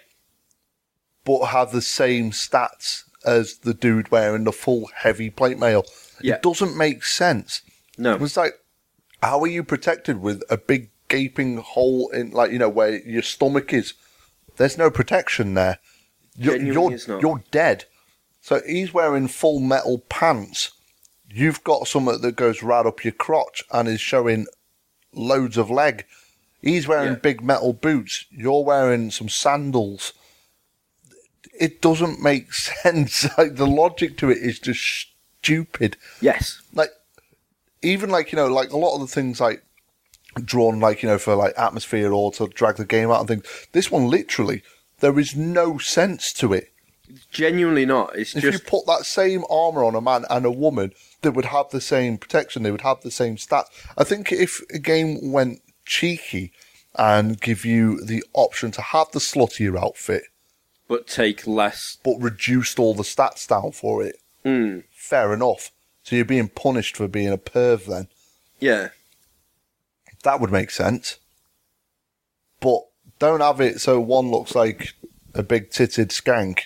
[1.24, 5.84] but have the same stats as the dude wearing the full heavy plate mail.
[6.20, 6.34] Yeah.
[6.36, 7.62] It doesn't make sense.
[7.98, 8.14] No.
[8.16, 8.54] It's like,
[9.22, 13.22] how are you protected with a big gaping hole in, like, you know, where your
[13.22, 13.94] stomach is?
[14.56, 15.78] There's no protection there.
[16.36, 17.84] You're, Genuinely you're, you're dead.
[18.40, 20.72] So he's wearing full metal pants.
[21.28, 24.46] You've got something that goes right up your crotch and is showing
[25.12, 26.04] loads of leg.
[26.62, 27.18] He's wearing Yeah.
[27.18, 28.24] big metal boots.
[28.30, 30.12] You're wearing some sandals.
[31.58, 32.52] It doesn't make
[32.82, 33.26] sense.
[33.36, 35.08] Like the logic to it is just
[35.42, 35.96] stupid.
[36.20, 36.60] Yes.
[36.72, 36.90] Like
[37.82, 39.62] even like you know, like a lot of the things like
[40.44, 43.46] drawn like you know for like atmosphere or to drag the game out and things.
[43.72, 44.62] This one literally
[45.00, 46.72] there is no sense to it.
[47.30, 48.16] Genuinely not.
[48.16, 50.92] It's just If just you put that same armor on a man and a woman,
[51.22, 52.62] they would have the same protection.
[52.62, 53.66] They would have the same stats.
[53.96, 56.52] I think if a game went cheeky
[56.96, 60.22] and give you the option to have the sluttier outfit,
[60.88, 61.98] but take less.
[62.02, 65.70] but reduced all the stats down for it, Mm, fair enough.
[66.06, 68.06] So you're being punished for being a perv then.
[68.60, 68.90] yeah.
[70.22, 71.18] That would make sense.
[72.60, 72.80] But
[73.18, 74.94] don't have it so one looks like
[75.34, 76.60] a big titted skank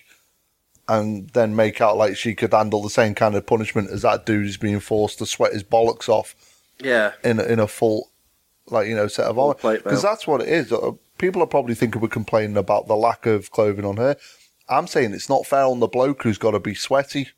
[0.88, 4.26] and then make out like she could handle the same kind of punishment as that
[4.26, 6.34] dude who's being forced to sweat his bollocks off
[6.82, 7.12] Yeah.
[7.24, 8.10] in a, in a full,
[8.66, 9.54] like, you know, set of armor.
[9.84, 10.70] Because that's what it is.
[10.72, 14.16] Uh, People are probably thinking we're complaining about the lack of clothing on her.
[14.70, 17.28] I'm saying it's not fair on the bloke who's got to be sweaty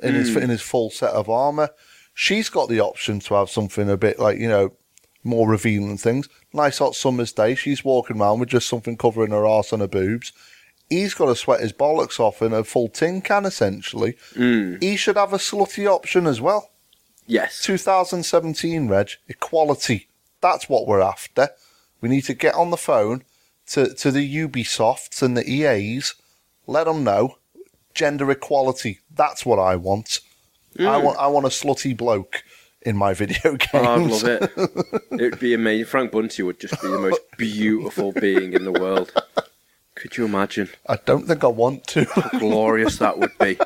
[0.00, 0.38] in his Hmm.
[0.42, 1.70] in his full set of armor.
[2.14, 4.72] She's got the option to have something a bit like you know
[5.24, 6.28] more revealing things.
[6.52, 7.54] Nice hot summer's day.
[7.54, 10.32] She's walking around with just something covering her arse and her boobs.
[10.88, 14.16] He's got to sweat his bollocks off in a full tin can, essentially.
[14.36, 16.70] Mm, He should have a slutty option as well.
[17.26, 17.60] yes.
[17.64, 20.06] 2017, Reg, equality.
[20.40, 21.48] That's what we're after.
[22.00, 23.24] We need to get on the phone
[23.70, 26.14] to, to the Ubisofts and the EAs,
[26.68, 27.38] let them know
[27.96, 29.00] gender equality.
[29.12, 30.20] That's what I want.
[30.78, 31.02] I mm.
[31.02, 32.44] want I want a slutty bloke
[32.82, 33.72] in my video games.
[33.74, 34.52] Oh, I'd love it.
[35.10, 35.86] it would be amazing.
[35.86, 39.12] Frank Bunty would just be the most beautiful being in the world.
[39.96, 42.04] Could you imagine I don't think I want to.
[42.04, 43.58] how glorious that would be?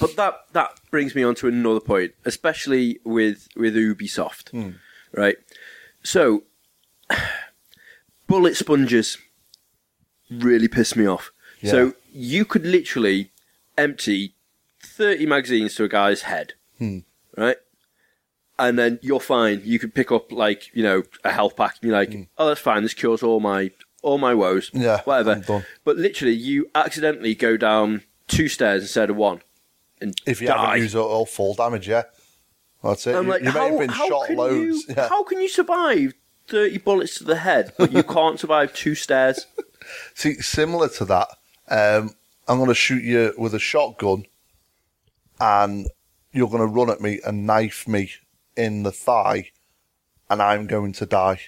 [0.00, 4.70] But that that brings me on to another point, especially with with Ubisoft, hmm.
[5.12, 5.36] right?
[6.02, 6.44] So,
[8.26, 9.18] bullet sponges
[10.30, 11.30] really piss me off.
[11.60, 11.70] Yeah.
[11.70, 13.30] So you could literally
[13.76, 14.34] empty
[14.80, 16.98] thirty magazines to a guy's head, Hmm.
[17.36, 17.56] right?
[18.58, 19.62] And then you're fine.
[19.64, 22.60] You could pick up like you know a health pack, and you're like, oh, that's
[22.60, 22.82] fine.
[22.82, 23.70] This cures all my
[24.02, 24.68] all my woes.
[24.68, 24.82] Hmm.
[24.82, 25.64] Yeah, whatever.
[25.84, 29.42] But literally, you accidentally go down two stairs instead of one,
[30.00, 30.66] and if you die.
[30.66, 32.04] haven't used all, all full damage, yeah.
[32.82, 33.14] That's it.
[33.16, 34.84] I'm you, like, you may how, have been shot loads.
[34.88, 35.08] You, yeah.
[35.08, 36.12] How can you survive
[36.48, 39.46] 30 bullets to the head, but you can't survive two stairs?
[40.14, 41.28] See, similar to that,
[41.70, 42.10] um,
[42.46, 44.26] I'm going to shoot you with a shotgun,
[45.40, 45.88] and
[46.32, 48.12] you're going to run at me and knife me
[48.56, 49.50] in the thigh,
[50.28, 51.40] and I'm going to die.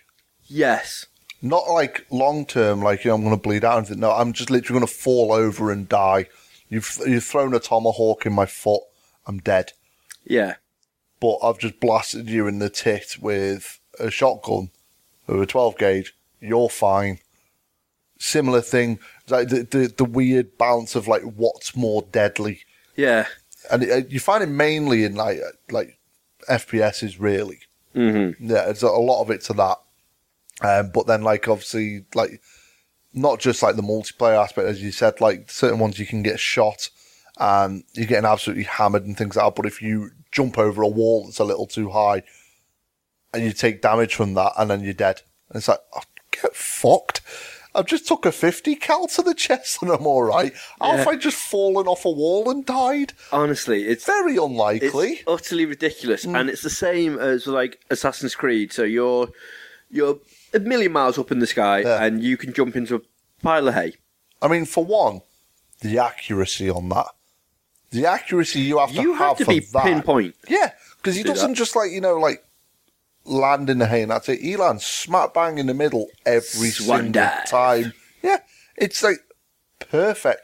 [0.44, 1.06] Yes.
[1.42, 3.90] Not like long term, like you know, I'm going to bleed out.
[3.90, 6.26] No, I'm just literally going to fall over and die.
[6.68, 8.82] You've you've thrown a tomahawk in my foot.
[9.26, 9.72] I'm dead.
[10.24, 10.54] Yeah.
[11.20, 14.70] But I've just blasted you in the tit with a shotgun,
[15.26, 16.16] with a 12 gauge.
[16.40, 17.18] You're fine.
[18.18, 18.98] Similar thing,
[19.28, 22.60] like the, the the weird balance of like what's more deadly,
[22.96, 23.26] Yeah.
[23.70, 25.98] and it, you find it mainly in like like
[26.48, 27.58] FPSs really.
[27.94, 29.78] hmm Yeah, there's a lot of it to that.
[30.62, 32.40] Um, but then, like, obviously, like,
[33.12, 36.40] not just like the multiplayer aspect, as you said, like, certain ones you can get
[36.40, 36.88] shot
[37.38, 39.54] and you're getting absolutely hammered and things like that.
[39.54, 42.22] But if you jump over a wall that's a little too high
[43.34, 45.20] and you take damage from that and then you're dead,
[45.50, 46.00] and it's like, oh,
[46.30, 47.20] get fucked.
[47.76, 50.52] I've just took a 50 cal to the chest and I'm alright.
[50.80, 50.96] How Yeah.
[50.98, 53.12] have I just fallen off a wall and died?
[53.32, 55.12] Honestly, it's Very unlikely.
[55.12, 56.40] it's utterly ridiculous, Mm.
[56.40, 58.72] and it's the same as like Assassin's Creed.
[58.72, 59.28] So you're
[59.90, 60.18] you're
[60.52, 62.02] a million miles up in the sky, Yeah.
[62.02, 63.00] and you can jump into a
[63.42, 63.94] pile of hay.
[64.42, 65.20] I mean, for one,
[65.80, 67.08] the accuracy on that.
[67.90, 69.84] The accuracy you have to You have have to for be that.
[69.84, 70.34] pinpoint.
[70.48, 71.56] Yeah, because he doesn't that.
[71.56, 72.42] just like you know like
[73.26, 74.40] land in the hay and that's it.
[74.40, 77.44] He lands smack bang in the middle every Swan single dive.
[77.46, 77.92] time.
[78.22, 78.38] Yeah,
[78.76, 79.18] it's like
[79.78, 80.42] perfect.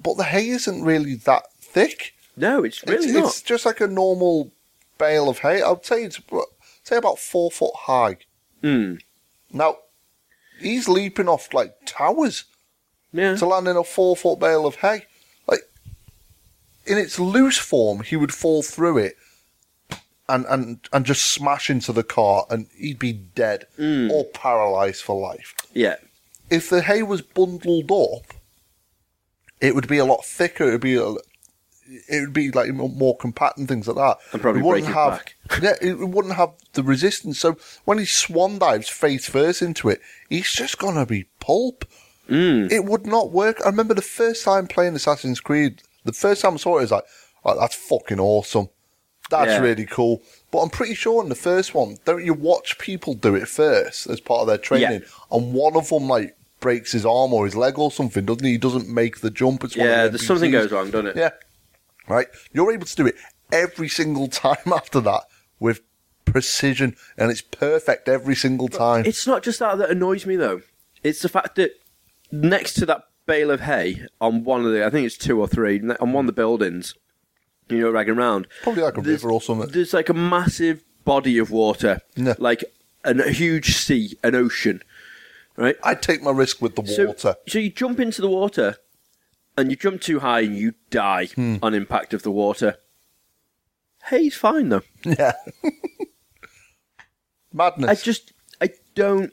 [0.00, 2.14] But the hay isn't really that thick.
[2.36, 3.24] No, it's really it's, not.
[3.24, 4.52] it's just like a normal
[4.98, 5.62] bale of hay.
[5.62, 6.46] I'd say it's about-
[6.84, 8.18] say about four foot high.
[8.62, 8.94] Hmm.
[9.52, 9.76] Now
[10.60, 12.44] he's leaping off like towers
[13.12, 13.36] Yeah.
[13.36, 15.06] to land in a four foot bale of hay.
[15.46, 15.60] Like
[16.86, 19.16] in its loose form, he would fall through it
[20.28, 24.10] and and and just smash into the car, and he'd be dead Mm.
[24.10, 25.54] or paralyzed for life.
[25.72, 25.96] yeah.
[26.48, 28.32] If the hay was bundled up,
[29.60, 30.68] it would be a lot thicker.
[30.68, 31.08] It would be a,
[32.08, 34.18] it would be like more compact and things like that.
[34.32, 35.34] And probably it wouldn't have back.
[35.62, 37.38] yeah, it wouldn't have the resistance.
[37.40, 41.84] So when he swan dives face first into it, he's just gonna be pulp.
[42.28, 42.70] Mm.
[42.70, 43.60] It would not work.
[43.64, 45.82] I remember the first time playing Assassin's Creed.
[46.04, 47.04] The first time I saw it, I was like,
[47.44, 48.68] oh, "That's fucking awesome.
[49.30, 49.60] That's Yeah.
[49.60, 53.34] really cool." But I'm pretty sure in the first one, don't you watch people do
[53.34, 55.02] it first as part of their training?
[55.30, 58.52] And one of them like breaks his arm or his leg or something, doesn't he?
[58.52, 59.62] He doesn't make the jump.
[59.64, 61.16] It's Yeah, the there's something goes wrong, doesn't it?
[61.16, 61.30] Yeah.
[62.08, 62.28] Right?
[62.52, 63.16] You're able to do it
[63.52, 65.22] every single time after that
[65.60, 65.80] with
[66.24, 69.04] precision and it's perfect every single time.
[69.06, 70.62] It's not just that that annoys me though.
[71.02, 71.72] It's the fact that
[72.32, 75.46] next to that bale of hay on one of the, I think it's two or
[75.46, 76.94] three, on one of the buildings,
[77.68, 78.46] you know, ragging around.
[78.62, 79.68] Probably like a there's- river or something.
[79.70, 82.34] There's like a massive body of water, Yeah.
[82.38, 82.64] like
[83.04, 84.82] an, a huge sea, an ocean,
[85.56, 85.76] right?
[85.84, 87.36] I'd take my risk with the So, water.
[87.48, 88.76] so you jump into the water,
[89.56, 91.56] and you jump too high and you die Hmm.
[91.62, 92.76] on impact of the water.
[94.06, 94.82] Hay's fine though.
[95.04, 95.32] Yeah.
[97.52, 97.88] Madness.
[97.90, 99.32] I just I don't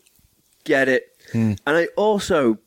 [0.64, 1.54] get it, Hmm.
[1.66, 2.58] and I also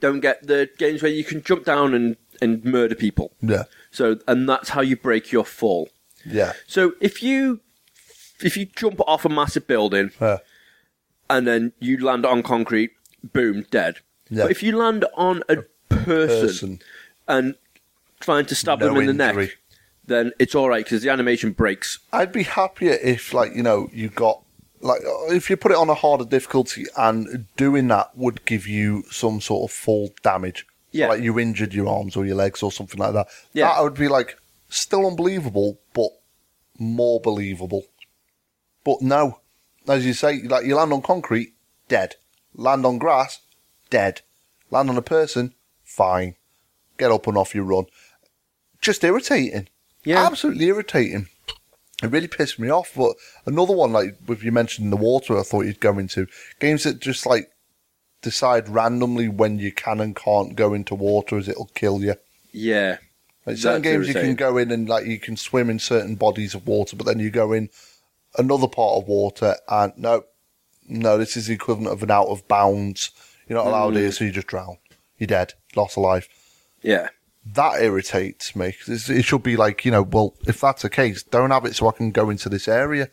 [0.00, 3.32] don't get the games where you can jump down and and murder people.
[3.40, 3.64] yeah.
[3.92, 5.88] So and that's how you break your fall.
[6.26, 6.52] Yeah.
[6.66, 7.60] So if you
[8.42, 10.38] if you jump off a massive building Yeah.
[11.30, 12.90] and then you land on concrete,
[13.22, 13.98] boom, dead.
[14.30, 14.42] Yeah.
[14.44, 16.78] But if you land on a person, Person.
[17.28, 17.54] and
[18.20, 19.44] trying to stab No them in the injury.
[19.46, 19.58] neck,
[20.06, 21.98] then it's all right because the animation breaks.
[22.12, 24.42] I'd be happier if, like, you know, you got
[24.80, 29.04] like if you put it on a harder difficulty, and doing that would give you
[29.10, 30.66] some sort of fall damage.
[30.92, 31.08] Yeah.
[31.08, 33.28] like you injured your arms or your legs or something like that.
[33.52, 33.68] Yeah.
[33.74, 34.38] That would be like
[34.68, 36.10] still unbelievable, but
[36.78, 37.86] more believable.
[38.84, 39.40] But no,
[39.88, 41.54] as you say, like you land on concrete,
[41.88, 42.16] dead.
[42.54, 43.40] Land on grass,
[43.90, 44.20] dead.
[44.70, 46.36] Land on a person, fine.
[46.98, 47.86] Get up and off you run.
[48.80, 49.68] Just irritating.
[50.04, 50.26] Yeah.
[50.26, 51.28] Absolutely irritating.
[52.02, 52.92] It really pissed me off.
[52.96, 53.14] But
[53.46, 56.26] another one, like you mentioned the water, I thought you'd go into
[56.58, 57.51] games that just like
[58.22, 62.14] decide randomly when you can and can't go into water as it'll kill you.
[62.52, 62.98] Yeah.
[63.44, 66.54] Like certain games you can go in and like you can swim in certain bodies
[66.54, 67.70] of water, but then you go in
[68.38, 70.24] another part of water and no,
[70.88, 73.10] no, this is the equivalent of an out of bounds.
[73.48, 73.98] You're not allowed Mm.
[73.98, 74.78] here, so you just drown.
[75.18, 76.28] You're dead, lost of life.
[76.82, 77.08] Yeah.
[77.44, 78.76] That irritates me.
[78.86, 81.88] It should be like, you know, well, if that's the case, don't have it so
[81.88, 83.08] I can go into this area.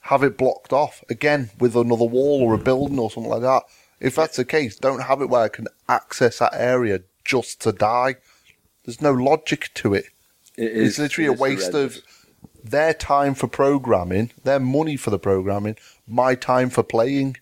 [0.00, 3.62] Have it blocked off again with another wall or a building or something like that.
[4.04, 7.72] If that's the case, don't have it where I can access that area just to
[7.72, 8.16] die.
[8.84, 10.06] There's no logic to it.
[10.56, 11.96] It is, It's literally it a waste horrendous.
[11.98, 12.04] of
[12.62, 15.76] their time for programming, their money for the programming,
[16.06, 17.36] my time for playing.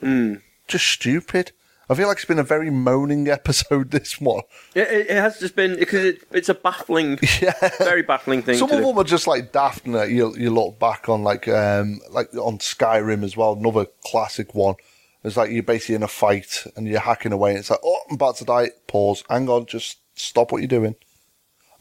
[0.00, 0.40] Mm.
[0.68, 1.52] Just stupid.
[1.90, 3.90] I feel like it's been a very moaning episode.
[3.90, 4.42] This one,
[4.74, 7.18] It, it, it has just been because it, it's a baffling,
[7.78, 8.56] very baffling thing.
[8.56, 8.84] some of do.
[8.86, 9.84] them are just like daft.
[9.86, 14.54] And you you look back on like um like on Skyrim as well, another classic
[14.54, 14.76] one.
[15.24, 17.98] It's like you're basically in a fight and you're hacking away, and it's like, oh,
[18.08, 18.70] I'm about to die.
[18.86, 19.24] Pause.
[19.30, 20.94] Hang on, just stop what you're doing.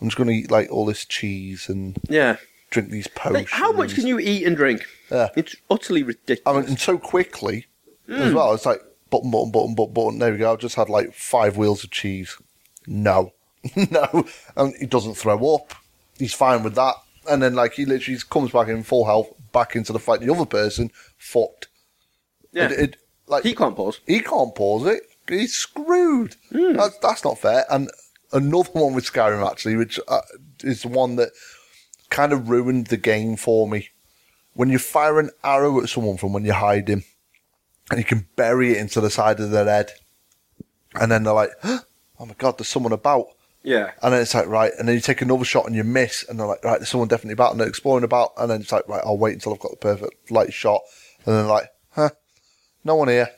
[0.01, 2.37] I'm just going to eat like all this cheese and Yeah.
[2.71, 3.51] drink these Like, potions.
[3.51, 4.85] how much can you eat and drink?
[5.11, 5.29] Yeah.
[5.35, 6.41] It's utterly ridiculous.
[6.45, 7.67] I mean, and so quickly
[8.07, 8.13] Hmm.
[8.13, 8.53] as well.
[8.53, 10.19] It's like button, button, button, button, button.
[10.19, 10.51] There we go.
[10.53, 12.35] I've just had like five wheels of cheese.
[12.87, 13.33] No,
[13.91, 14.25] no,
[14.57, 15.73] and he doesn't throw up.
[16.17, 16.95] He's fine with that.
[17.29, 20.19] And then like he literally comes back in full health, back into the fight.
[20.21, 21.67] The other person fucked.
[22.51, 22.65] yeah.
[22.65, 23.99] It, it, like he can't pause.
[24.05, 25.03] he can't pause it.
[25.27, 26.35] He's screwed.
[26.51, 26.73] Hmm.
[26.73, 27.65] That's, that's not fair.
[27.69, 27.89] And
[28.31, 30.21] another one with Skyrim actually, which uh,
[30.63, 31.29] is the one that
[32.09, 33.89] kind of ruined the game for me.
[34.53, 37.03] When you fire an arrow at someone from when you hide him,
[37.89, 39.91] and you can bury it into the side of their head,
[40.93, 41.81] and then they're like, "Oh
[42.19, 43.27] my god, there's someone about."
[43.63, 43.91] Yeah.
[44.01, 46.37] And then it's like, right, and then you take another shot and you miss, and
[46.37, 48.87] they're like, right, there's someone definitely about, and they're exploring about, and then it's like,
[48.89, 50.81] right, I'll wait until I've got the perfect light shot,
[51.25, 52.09] and then like, huh,
[52.83, 53.29] no one here,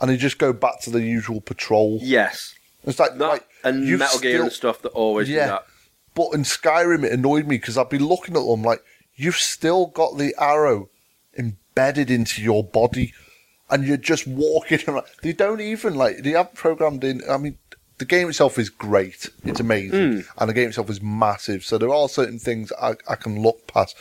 [0.00, 1.98] and you just go back to the usual patrol.
[2.02, 2.54] Yes.
[2.84, 5.44] It's like, That right, and Metal Gear still- and stuff that always Yeah.
[5.44, 5.66] do that.
[6.14, 8.82] But in Skyrim, it annoyed me because I'd be looking at them like,
[9.14, 10.88] you've still got the arrow
[11.36, 13.14] embedded into your body,
[13.70, 15.06] and you're just walking around.
[15.22, 17.22] They don't even like they have programmed in.
[17.28, 17.58] I mean,
[17.98, 20.20] the game itself is great; it's amazing, hmm.
[20.38, 21.64] and the game itself is massive.
[21.64, 23.96] So there are certain things I, I can look past,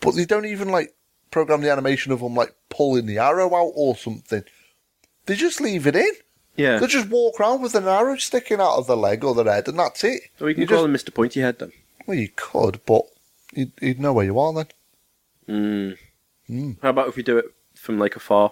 [0.00, 0.94] but they don't even like
[1.30, 4.42] program the animation of them like pulling the arrow out or something.
[5.26, 6.10] They just leave it in.
[6.56, 6.78] Yeah.
[6.78, 9.68] They just walk around with an arrow sticking out of the leg or the head,
[9.68, 10.22] and that's it.
[10.38, 11.14] So we can You call just- him Mr.
[11.14, 11.72] Pointy Head then.
[12.06, 13.02] well, you could, but
[13.52, 15.96] you'd, you'd know where you are then.
[16.50, 16.76] Mm.
[16.82, 18.50] How about if we do it from like afar?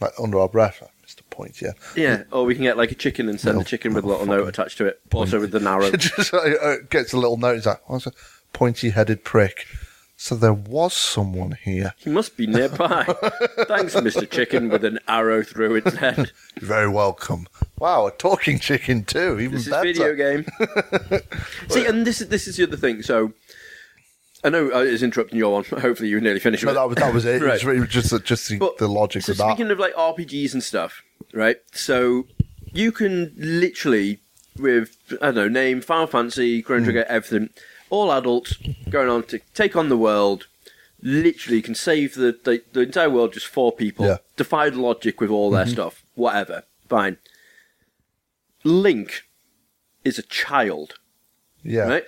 [0.00, 0.82] Like under our breath.
[1.06, 1.20] Mr.
[1.30, 1.72] Point, yeah.
[1.96, 2.22] Yeah.
[2.32, 4.48] Or we can get like a chicken and send the chicken with a little note
[4.48, 5.00] attached to it.
[5.12, 5.86] Also with the arrow.
[5.86, 7.56] It just uh, uh, gets a little note.
[7.58, 8.12] It's like, what's a
[8.52, 9.66] pointy headed prick?
[10.22, 11.94] So there was someone here.
[11.98, 13.02] He must be nearby.
[13.66, 14.30] Thanks, Mr.
[14.30, 16.30] Chicken, with an arrow through its head.
[16.60, 17.48] You're very welcome.
[17.80, 19.40] Wow, a talking chicken too.
[19.40, 19.82] Even This is better.
[19.82, 20.46] video game.
[21.70, 23.02] See, and this is this is the other thing.
[23.02, 23.32] So,
[24.44, 25.64] I know uh, I was interrupting your one.
[25.64, 27.42] Hopefully, you nearly finished No, that was that was it.
[27.42, 27.48] Right.
[27.48, 29.48] It was really just just the, But- the logic So of that.
[29.56, 31.02] speaking of like RPGs and stuff,
[31.34, 31.56] right?
[31.72, 32.28] So
[32.72, 34.20] you can literally
[34.56, 36.84] with I don't know name Final Fantasy, Chrono.
[36.84, 37.12] Trigger, hmm.
[37.12, 37.50] everything,
[37.92, 38.56] all adults
[38.88, 40.46] going on to take on the world,
[41.02, 44.16] literally can save the, the, the entire world just four people, Yeah.
[44.34, 45.74] defy the logic with all their mm-hmm.
[45.74, 47.18] stuff, whatever, fine.
[48.64, 49.24] Link
[50.04, 50.94] is a child,
[51.62, 51.82] Yeah.
[51.86, 52.04] right?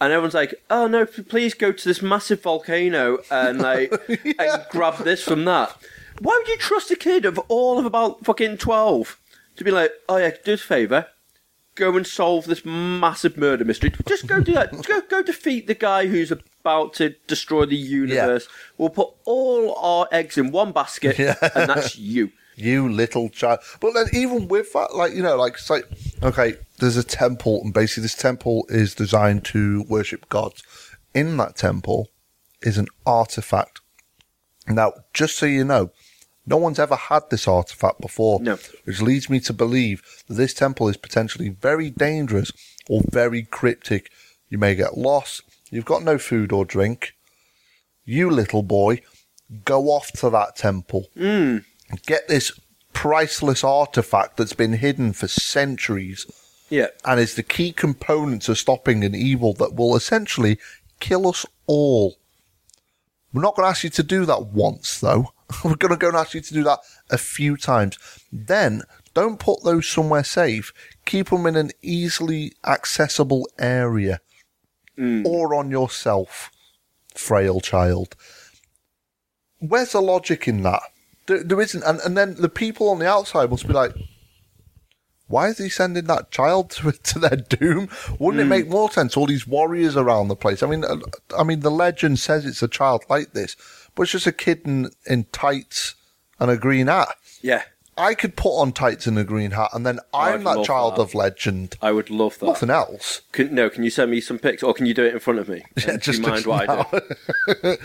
[0.00, 5.04] And everyone's like, "Oh no, please go to this massive volcano and like and grab
[5.04, 5.76] this from that."
[6.20, 9.20] Why would you trust a kid of all of about fucking twelve
[9.56, 11.08] to be like, "Oh yeah, do us a favor,
[11.80, 13.92] go and solve this massive murder mystery.
[14.06, 14.70] Just go do that.
[14.86, 18.46] go go defeat the guy who's about to destroy the universe.
[18.78, 21.34] We'll put all our eggs in one basket, Yeah.
[21.54, 23.60] and that's you." You little child.
[23.80, 25.84] But then even with that, like, you know, like, it's like,
[26.22, 30.62] okay, there's a temple, and basically this temple is designed to worship gods.
[31.14, 32.10] In that temple
[32.60, 33.80] is an artifact.
[34.68, 35.90] Now, just so you know,
[36.50, 38.40] no one's ever had this artifact before.
[38.40, 38.58] No.
[38.84, 42.50] Which leads me to believe that this temple is potentially very dangerous
[42.88, 44.10] or very cryptic.
[44.48, 45.42] You may get lost.
[45.70, 47.14] You've got no food or drink.
[48.04, 49.02] You little boy,
[49.64, 51.58] go off to that temple hmm.
[52.06, 52.52] get this
[52.92, 56.26] priceless artifact that's been hidden for centuries
[56.68, 60.58] Yeah, and is the key component to stopping an evil that will essentially
[61.00, 62.16] kill us all.
[63.32, 65.32] We're not going to ask you to do that once, though.
[65.64, 66.80] We're going to go and ask you to do that
[67.10, 67.98] a few times.
[68.32, 68.82] Then,
[69.14, 70.72] don't put those somewhere safe.
[71.04, 74.20] Keep them in an easily accessible area
[75.24, 76.50] or on yourself,
[77.14, 78.16] frail child.
[79.58, 80.82] Where's the logic in that?
[81.26, 81.82] There, there isn't.
[81.84, 83.92] And, and then the people on the outside must be like,
[85.30, 87.88] why is he sending that child to, to their doom?
[88.18, 89.16] Wouldn't it make more sense?
[89.16, 90.62] All these warriors around the place.
[90.62, 90.96] I mean, uh,
[91.38, 93.56] I mean, the legend says it's a child like this,
[94.02, 95.94] it's just a kid in, in tights
[96.38, 97.08] and a green hat.
[97.42, 97.62] yeah.
[97.96, 101.02] I could put on tights and a green hat, and then I'm that child that.
[101.02, 101.76] of legend.
[101.82, 102.46] I would love that.
[102.46, 103.20] Nothing else.
[103.32, 105.38] Can, no, can you send me some pics, or can you do it in front
[105.38, 105.64] of me?
[105.76, 106.84] Yeah, just do you mind what I
[107.62, 107.76] do?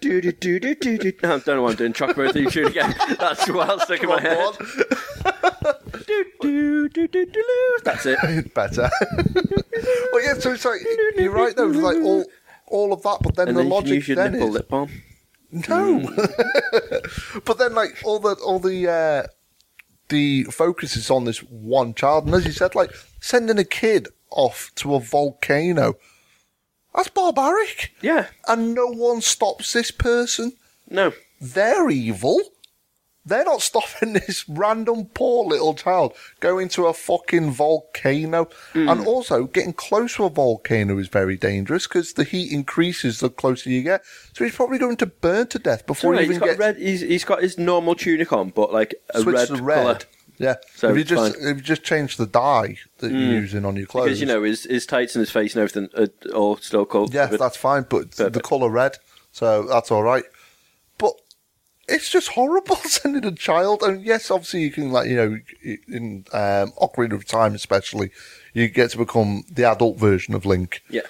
[0.00, 1.92] do, do, do, do, do, do, I don't know what I'm doing.
[1.92, 2.94] Chocolate theme tune again.
[3.18, 4.54] That's what I'll stick in my head.
[6.06, 7.78] Do, do, do, do, do.
[7.82, 8.54] That's it.
[8.54, 8.88] Better.
[10.12, 10.34] well, yeah.
[10.34, 10.82] So it's like
[11.16, 11.66] you're right though.
[11.66, 12.24] Like all
[12.68, 14.90] all of that, but then And the then you can logic then is lip balm.
[15.50, 16.00] No.
[17.44, 19.26] but then, like all the all the uh,
[20.08, 22.90] the focus is on this one child, and as you said, like
[23.20, 25.94] sending a kid off to a volcano.
[26.94, 28.28] That's barbaric, Yeah.
[28.48, 30.52] and no one stops this person.
[30.88, 31.12] No.
[31.40, 32.40] They're evil.
[33.26, 38.48] They're not stopping this random poor little child going to a fucking volcano.
[38.72, 38.88] Hmm.
[38.88, 43.28] And also, getting close to a volcano is very dangerous because the heat increases the
[43.28, 44.04] closer you get.
[44.32, 46.58] So he's probably going to burn to death before Sorry, he he's even got gets
[46.58, 46.76] red.
[46.76, 49.74] He's, he's got his normal tunic on, but like a red, red.
[49.74, 49.98] colour.
[50.38, 50.56] Yeah.
[50.74, 51.48] So if you just fine.
[51.48, 53.32] if you just change the dye that you're hmm.
[53.32, 55.88] using on your clothes, Because you know his his tights and his face and everything
[55.98, 57.14] are all still cold.
[57.14, 57.86] yeah, that's fine.
[57.88, 58.98] But the colour red,
[59.32, 60.24] so that's all right.
[61.88, 63.82] It's just horrible sending a child.
[63.82, 65.38] And yes, obviously you can like you know
[65.88, 68.10] in um, Ocarina of Time especially,
[68.54, 70.82] you get to become the adult version of Link.
[70.90, 71.02] yeah.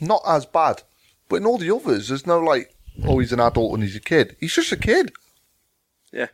[0.00, 0.82] Not as bad,
[1.28, 2.72] but in all the others, there's no like,
[3.04, 4.36] oh, he's an adult and he's a kid.
[4.38, 5.10] He's just a kid.
[6.12, 6.28] Yeah.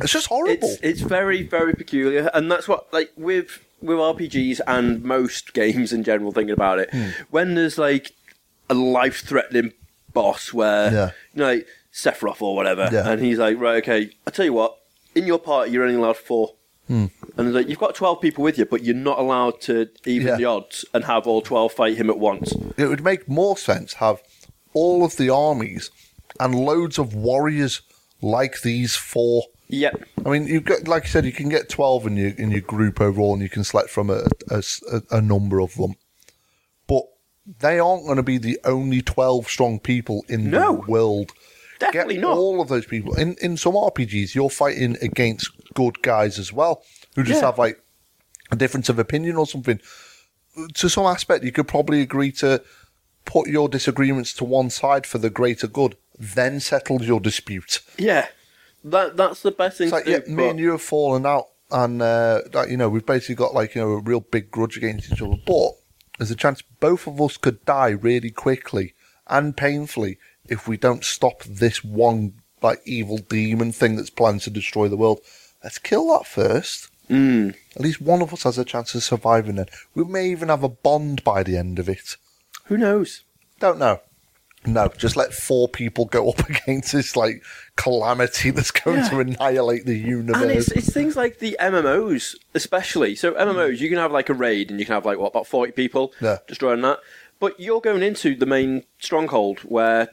[0.00, 0.68] It's just horrible.
[0.68, 5.92] It's it's very very peculiar, and that's what like with with RPGs and most games
[5.92, 6.32] in general.
[6.32, 7.08] Thinking about it, Hmm.
[7.30, 8.12] when there's like
[8.70, 9.72] a life threatening
[10.14, 11.10] boss where Yeah.
[11.34, 13.08] you know like Sephiroth or whatever, Yeah.
[13.10, 14.76] and he's like, right, okay, I'll tell you what,
[15.14, 16.54] in your party you're only allowed four.
[16.88, 17.06] Hmm.
[17.36, 20.26] And it's like you've got twelve people with you, but you're not allowed to even
[20.28, 20.36] Yeah.
[20.36, 22.52] the odds and have all twelve fight him at once.
[22.76, 24.20] it would make more sense have
[24.74, 25.90] all of the armies
[26.40, 27.82] and loads of warriors
[28.20, 29.44] like these four.
[29.68, 30.02] Yep.
[30.26, 32.60] I mean, you get like I said, you can get twelve in your in your
[32.62, 35.94] group overall, and you can select from a a s- a- a number of them.
[36.88, 37.04] But
[37.60, 40.76] they aren't going to be the only twelve strong people in No.
[40.84, 41.32] the world.
[41.86, 42.36] Definitely get not.
[42.36, 44.34] all of those people in in some RPGs.
[44.34, 46.82] You're fighting against good guys as well,
[47.14, 47.46] who just Yeah.
[47.46, 47.80] have like
[48.50, 49.80] a difference of opinion or something.
[50.74, 52.62] To some aspect, you could probably agree to
[53.24, 57.80] put your disagreements to one side for the greater good, then settle your dispute.
[57.98, 58.28] Yeah.
[58.84, 61.46] That that's the best thing It's like, to yeah, me and you have fallen out,
[61.70, 64.76] and uh, that, you know we've basically got like you know a real big grudge
[64.76, 65.36] against each other.
[65.46, 65.70] But
[66.18, 68.94] there's a chance both of us could die really quickly
[69.28, 70.18] and painfully
[70.52, 74.96] if we don't stop this one like evil demon thing that's planned to destroy the
[74.96, 75.20] world.
[75.64, 76.88] Let's kill that first.
[77.10, 77.54] Mm.
[77.74, 79.68] At least one of us has a chance of surviving it.
[79.94, 82.16] We may even have a bond by the end of it.
[82.66, 83.24] Who knows?
[83.58, 84.00] Don't know.
[84.64, 87.42] No, just let four people go up against this like
[87.74, 89.08] calamity that's going Yeah.
[89.08, 90.40] to annihilate the universe.
[90.42, 93.16] And it's, it's things like the MMOs, especially.
[93.16, 95.48] So MMOs, you can have like a raid, and you can have like what about
[95.48, 96.38] forty people Yeah.
[96.46, 97.00] destroying that.
[97.40, 100.10] But you're going into the main stronghold where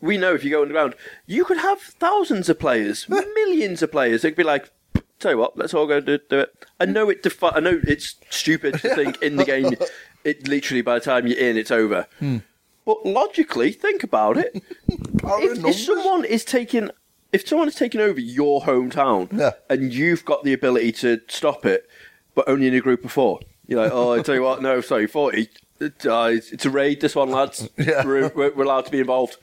[0.00, 0.94] we know if you go underground,
[1.26, 4.24] you could have thousands of players, millions of players.
[4.24, 4.70] It'd be like,
[5.18, 6.66] tell you what, let's all go do, do it.
[6.78, 7.22] I know it.
[7.22, 9.74] Defi- I know it's stupid to think in the game.
[10.22, 12.06] It literally by the time you're in, it's over.
[12.18, 12.38] Hmm.
[12.84, 14.62] But logically, think about it.
[15.24, 16.90] If, if someone is taking,
[17.32, 19.52] if someone is taking over your hometown, Yeah.
[19.70, 21.88] and you've got the ability to stop it,
[22.34, 24.80] but only in a group of four, you're like, oh, I tell you what, no,
[24.82, 25.48] sorry, forty.
[25.80, 27.00] Uh, it's a raid.
[27.00, 27.66] This one, lads.
[27.78, 28.04] Yeah.
[28.04, 29.36] We're, we're allowed to be involved.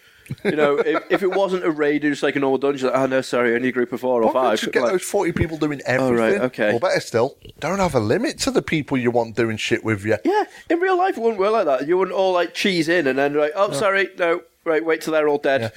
[0.43, 3.05] You know, if, if it wasn't a raid, just like a normal dungeon, like, oh
[3.05, 4.63] no, sorry, only a group of four or Why don't five.
[4.63, 6.15] you get Like, those 40 people doing everything?
[6.17, 6.73] right, okay.
[6.73, 10.03] Or better still, don't have a limit to the people you want doing shit with
[10.05, 10.17] you.
[10.25, 11.87] yeah, in real life, it wouldn't work like that.
[11.87, 15.13] You wouldn't all like cheese in and then like, oh, sorry, no, right, wait till
[15.13, 15.71] they're all dead.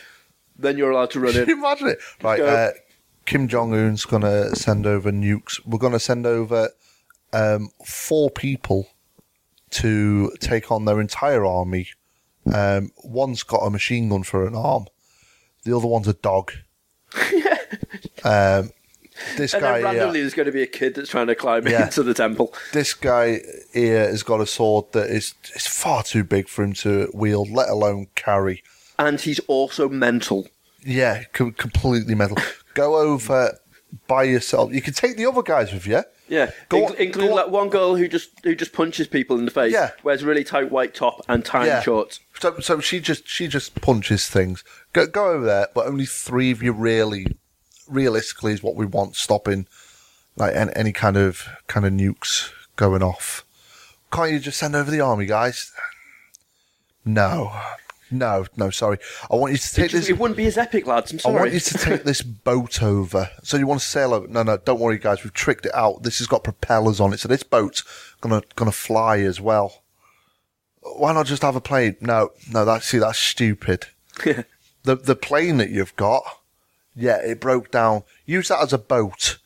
[0.59, 1.49] Then you're allowed to run in.
[1.51, 1.99] imagine it?
[2.23, 2.71] Right, uh,
[3.27, 5.61] Kim Jong Un's going to send over nukes.
[5.65, 6.71] We're going to send over
[7.33, 8.89] um, four people
[9.71, 11.89] to take on their entire army.
[12.53, 14.87] Um, one's got a machine gun for an arm.
[15.65, 16.53] The other one's a dog.
[18.25, 18.71] um,
[19.37, 21.35] this And guy then randomly, here, there's going to be a kid that's trying to
[21.35, 21.85] climb Yeah.
[21.85, 22.55] into the temple.
[22.73, 23.41] this guy
[23.73, 27.51] here has got a sword that is is far too big for him to wield,
[27.51, 28.63] let alone carry.
[28.99, 30.49] And he's also mental.
[30.85, 32.39] Yeah, com- completely mental.
[32.75, 33.59] Go over
[34.07, 34.73] by yourself.
[34.73, 36.03] You can take the other guys with you.
[36.29, 37.45] Yeah, Go Inc- on- including go on.
[37.45, 39.73] like one girl who just who just punches people in the face.
[39.73, 39.91] Yeah.
[40.05, 41.83] wears a really tight white top and tiny Yeah.
[41.83, 42.21] shorts.
[42.41, 44.65] So, so she just she just punches things.
[44.95, 47.27] Go go over there, but only three of you really,
[47.87, 49.67] realistically, is what we want stopping,
[50.37, 53.45] like any, any kind of kind of nukes going off.
[54.11, 55.71] Can't you just send over the army, guys?
[57.05, 57.53] No,
[58.11, 58.71] no, no.
[58.71, 58.99] Sorry,
[59.31, 60.09] I want you to It, take just, this.
[60.11, 61.13] it wouldn't be as epic, lads.
[61.13, 61.37] I'm sorry.
[61.37, 63.31] I want you to take this boat over.
[63.43, 64.27] So you want to sail over?
[64.29, 65.23] No, no, don't worry, guys.
[65.25, 66.05] We've tricked it out.
[66.05, 67.85] This has got propellers on it, so this boat's
[68.23, 69.83] gonna gonna fly as well.
[70.97, 71.97] Why not just have a plane?
[72.01, 72.65] No, no.
[72.65, 73.87] That's see, that's stupid.
[74.25, 74.47] the
[74.97, 76.23] the plane that you've got,
[76.95, 78.03] yeah, it broke down.
[78.27, 79.39] Use that as a boat.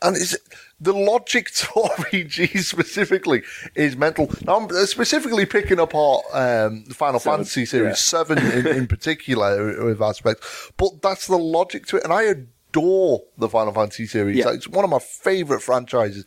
[0.00, 0.36] And it's
[0.80, 3.42] the logic to RPG specifically
[3.74, 4.30] is mental.
[4.44, 7.94] Now, I'm specifically picking apart um, the Final Seven, Fantasy series yeah.
[7.94, 13.22] seven in, in particular with aspects, but that's the logic to it, and I adore
[13.36, 14.36] the Final Fantasy series.
[14.36, 14.52] Yeah.
[14.52, 16.24] It's one of my favorite franchises.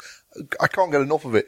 [0.59, 1.45] I can't get enough of it,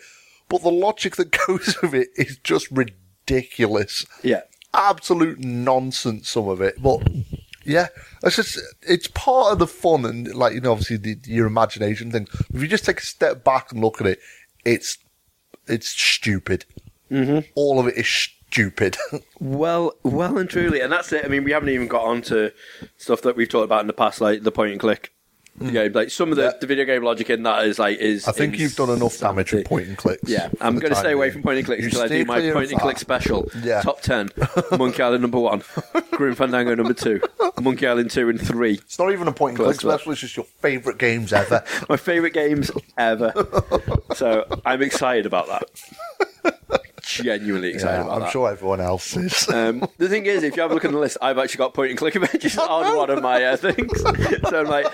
[0.50, 4.42] but the logic that goes with it is just ridiculous yeah,
[4.74, 6.82] absolute nonsense, some of it.
[6.82, 7.08] But
[7.64, 7.88] yeah,
[8.24, 12.12] it's just it's part of the fun and like you know, obviously the, your imagination
[12.12, 12.28] thing.
[12.54, 14.20] If you just take a step back and look at it,
[14.66, 14.98] it's
[15.68, 16.66] it's stupid.
[17.12, 17.52] Mm-hmm.
[17.56, 18.98] All of it is stupid.
[19.40, 21.26] well, well and truly, and that's it.
[21.26, 22.52] I mean, we haven't even got onto
[22.98, 25.13] stuff that we've talked about in the past, like the point and click
[25.60, 25.94] game.
[25.94, 26.44] Like some of the.
[26.44, 26.52] Yeah.
[26.60, 28.28] the video game logic in that is like is.
[28.28, 30.30] I think you've done enough damage with point and clicks.
[30.30, 32.72] Yeah, I'm going to stay away from point and clicks until I do my point
[32.72, 33.50] and click special.
[33.62, 33.82] Yeah.
[33.82, 34.30] Top 10.
[34.78, 35.64] Monkey Island number one.
[36.12, 37.22] Grim Fandango number two.
[37.62, 38.74] Monkey Island 2 and 3.
[38.74, 40.12] It's not even a point and click special.
[40.12, 41.64] It's just your favourite games ever.
[41.90, 43.34] My favourite games ever.
[44.16, 46.84] so I'm excited about that.
[47.04, 48.32] Genuinely excited yeah, about I'm that.
[48.32, 49.50] sure everyone else is.
[49.50, 51.74] Um, the thing is, if you have a look at the list, I've actually got
[51.74, 54.02] point and click adventures on one of my uh, things.
[54.50, 54.88] so I'm like,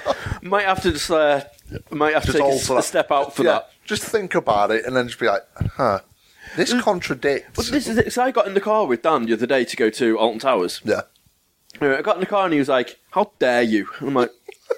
[0.43, 1.43] might have to just, uh,
[1.91, 3.69] might have to take a, a step out for yeah, that.
[3.85, 5.43] just think about it and then just be like,
[5.75, 5.99] huh,
[6.55, 7.55] this contradicts.
[7.55, 8.11] But this is it.
[8.11, 10.39] So I got in the car with Dan the other day to go to Alton
[10.39, 10.81] Towers.
[10.83, 11.01] yeah.
[11.81, 14.13] Uh, I got in the car and he was like, "How dare you?" And I'm
[14.15, 14.31] like,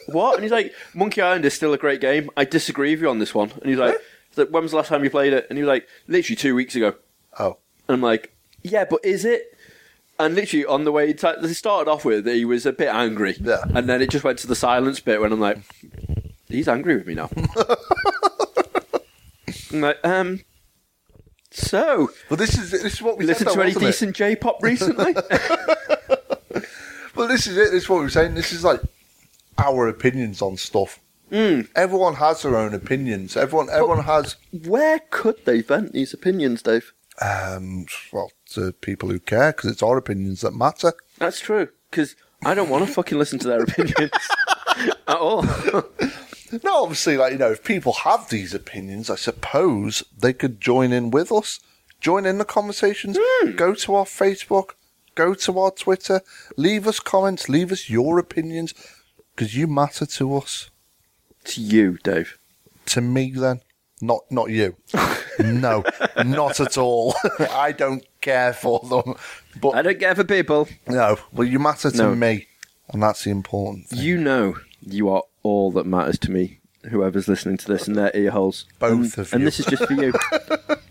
[0.08, 2.30] "What?" And he's like, "Monkey Island is still a great game.
[2.36, 3.96] I disagree with you on this one." And he's like,
[4.30, 6.36] he's like, "When was the last time you played it?" And he was like, "Literally
[6.36, 6.96] two weeks ago."
[7.40, 7.58] Oh.
[7.88, 9.58] And I'm like, "Yeah, but is it?"
[10.20, 13.36] And literally on the way, to, he started off with he was a bit angry,
[13.40, 13.64] Yeah.
[13.74, 15.60] and then it just went to the silence bit when I'm like,
[16.48, 17.30] "He's angry with me now."
[19.74, 20.42] I'm like, um.
[21.54, 23.88] So, But this is this is what we listen said, to any wasn't it?
[23.88, 25.14] decent J-pop recently?
[27.14, 27.72] Well, this is it.
[27.72, 28.36] This is what we're saying.
[28.36, 28.80] This is like
[29.58, 31.00] our opinions on stuff.
[31.30, 31.62] Hmm.
[31.76, 33.36] Everyone has their own opinions.
[33.36, 34.38] Everyone, everyone has.
[34.66, 36.94] Where could they vent these opinions, Dave?
[37.20, 40.94] Um, well, to people who care, because it's our opinions that matter.
[41.18, 41.70] That's true.
[41.90, 44.12] Because I don't want to fucking listen to their opinions
[45.08, 45.46] at all.
[46.66, 50.92] No, obviously, like you know, if people have these opinions, I suppose they could join
[50.92, 51.62] in with us,
[52.02, 53.18] join in the conversations.
[53.18, 53.52] Hmm.
[53.56, 54.72] Go to our Facebook,
[55.16, 56.20] go to our Twitter,
[56.58, 58.74] leave us comments, leave us your opinions,
[59.34, 60.70] because you matter to us.
[61.46, 62.38] to you, Dave.
[62.88, 63.62] To me, then,
[64.02, 64.76] not not you.
[65.40, 65.84] no,
[66.26, 67.16] not at all.
[67.52, 69.16] I don't care for them,
[69.60, 70.68] but I don't care for people.
[70.88, 71.18] no.
[71.32, 72.16] Well, you matter to No.
[72.16, 72.48] me,
[72.90, 74.00] and that's the important thing.
[74.00, 76.60] You know you are all that matters to me.
[76.90, 78.66] Whoever's listening to this in their ear holes.
[78.80, 79.46] Both and, of And you.
[79.46, 80.12] this is just for you.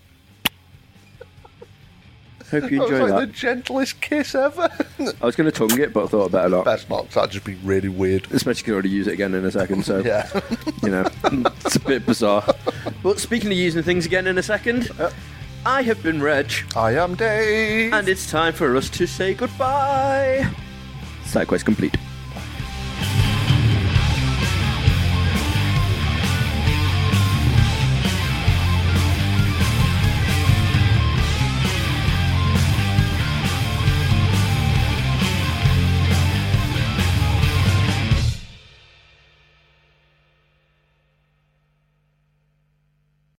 [2.51, 3.20] Hope you enjoy like that.
[3.20, 4.68] the gentlest kiss ever.
[5.20, 6.64] I was going to tongue it, but I thought I'd better not.
[6.64, 8.26] Best not, 'cause that'd just be really weird.
[8.32, 10.28] Especially can already use it again in a second, so Yeah.
[10.82, 11.07] you know,
[11.64, 12.44] it's a bit bizarre.
[13.03, 15.11] But speaking of using things again in a second, uh.
[15.66, 17.92] I have been Reg, I am Dave.
[17.92, 20.48] and it's time for us to say goodbye.
[21.26, 21.96] Side quest complete.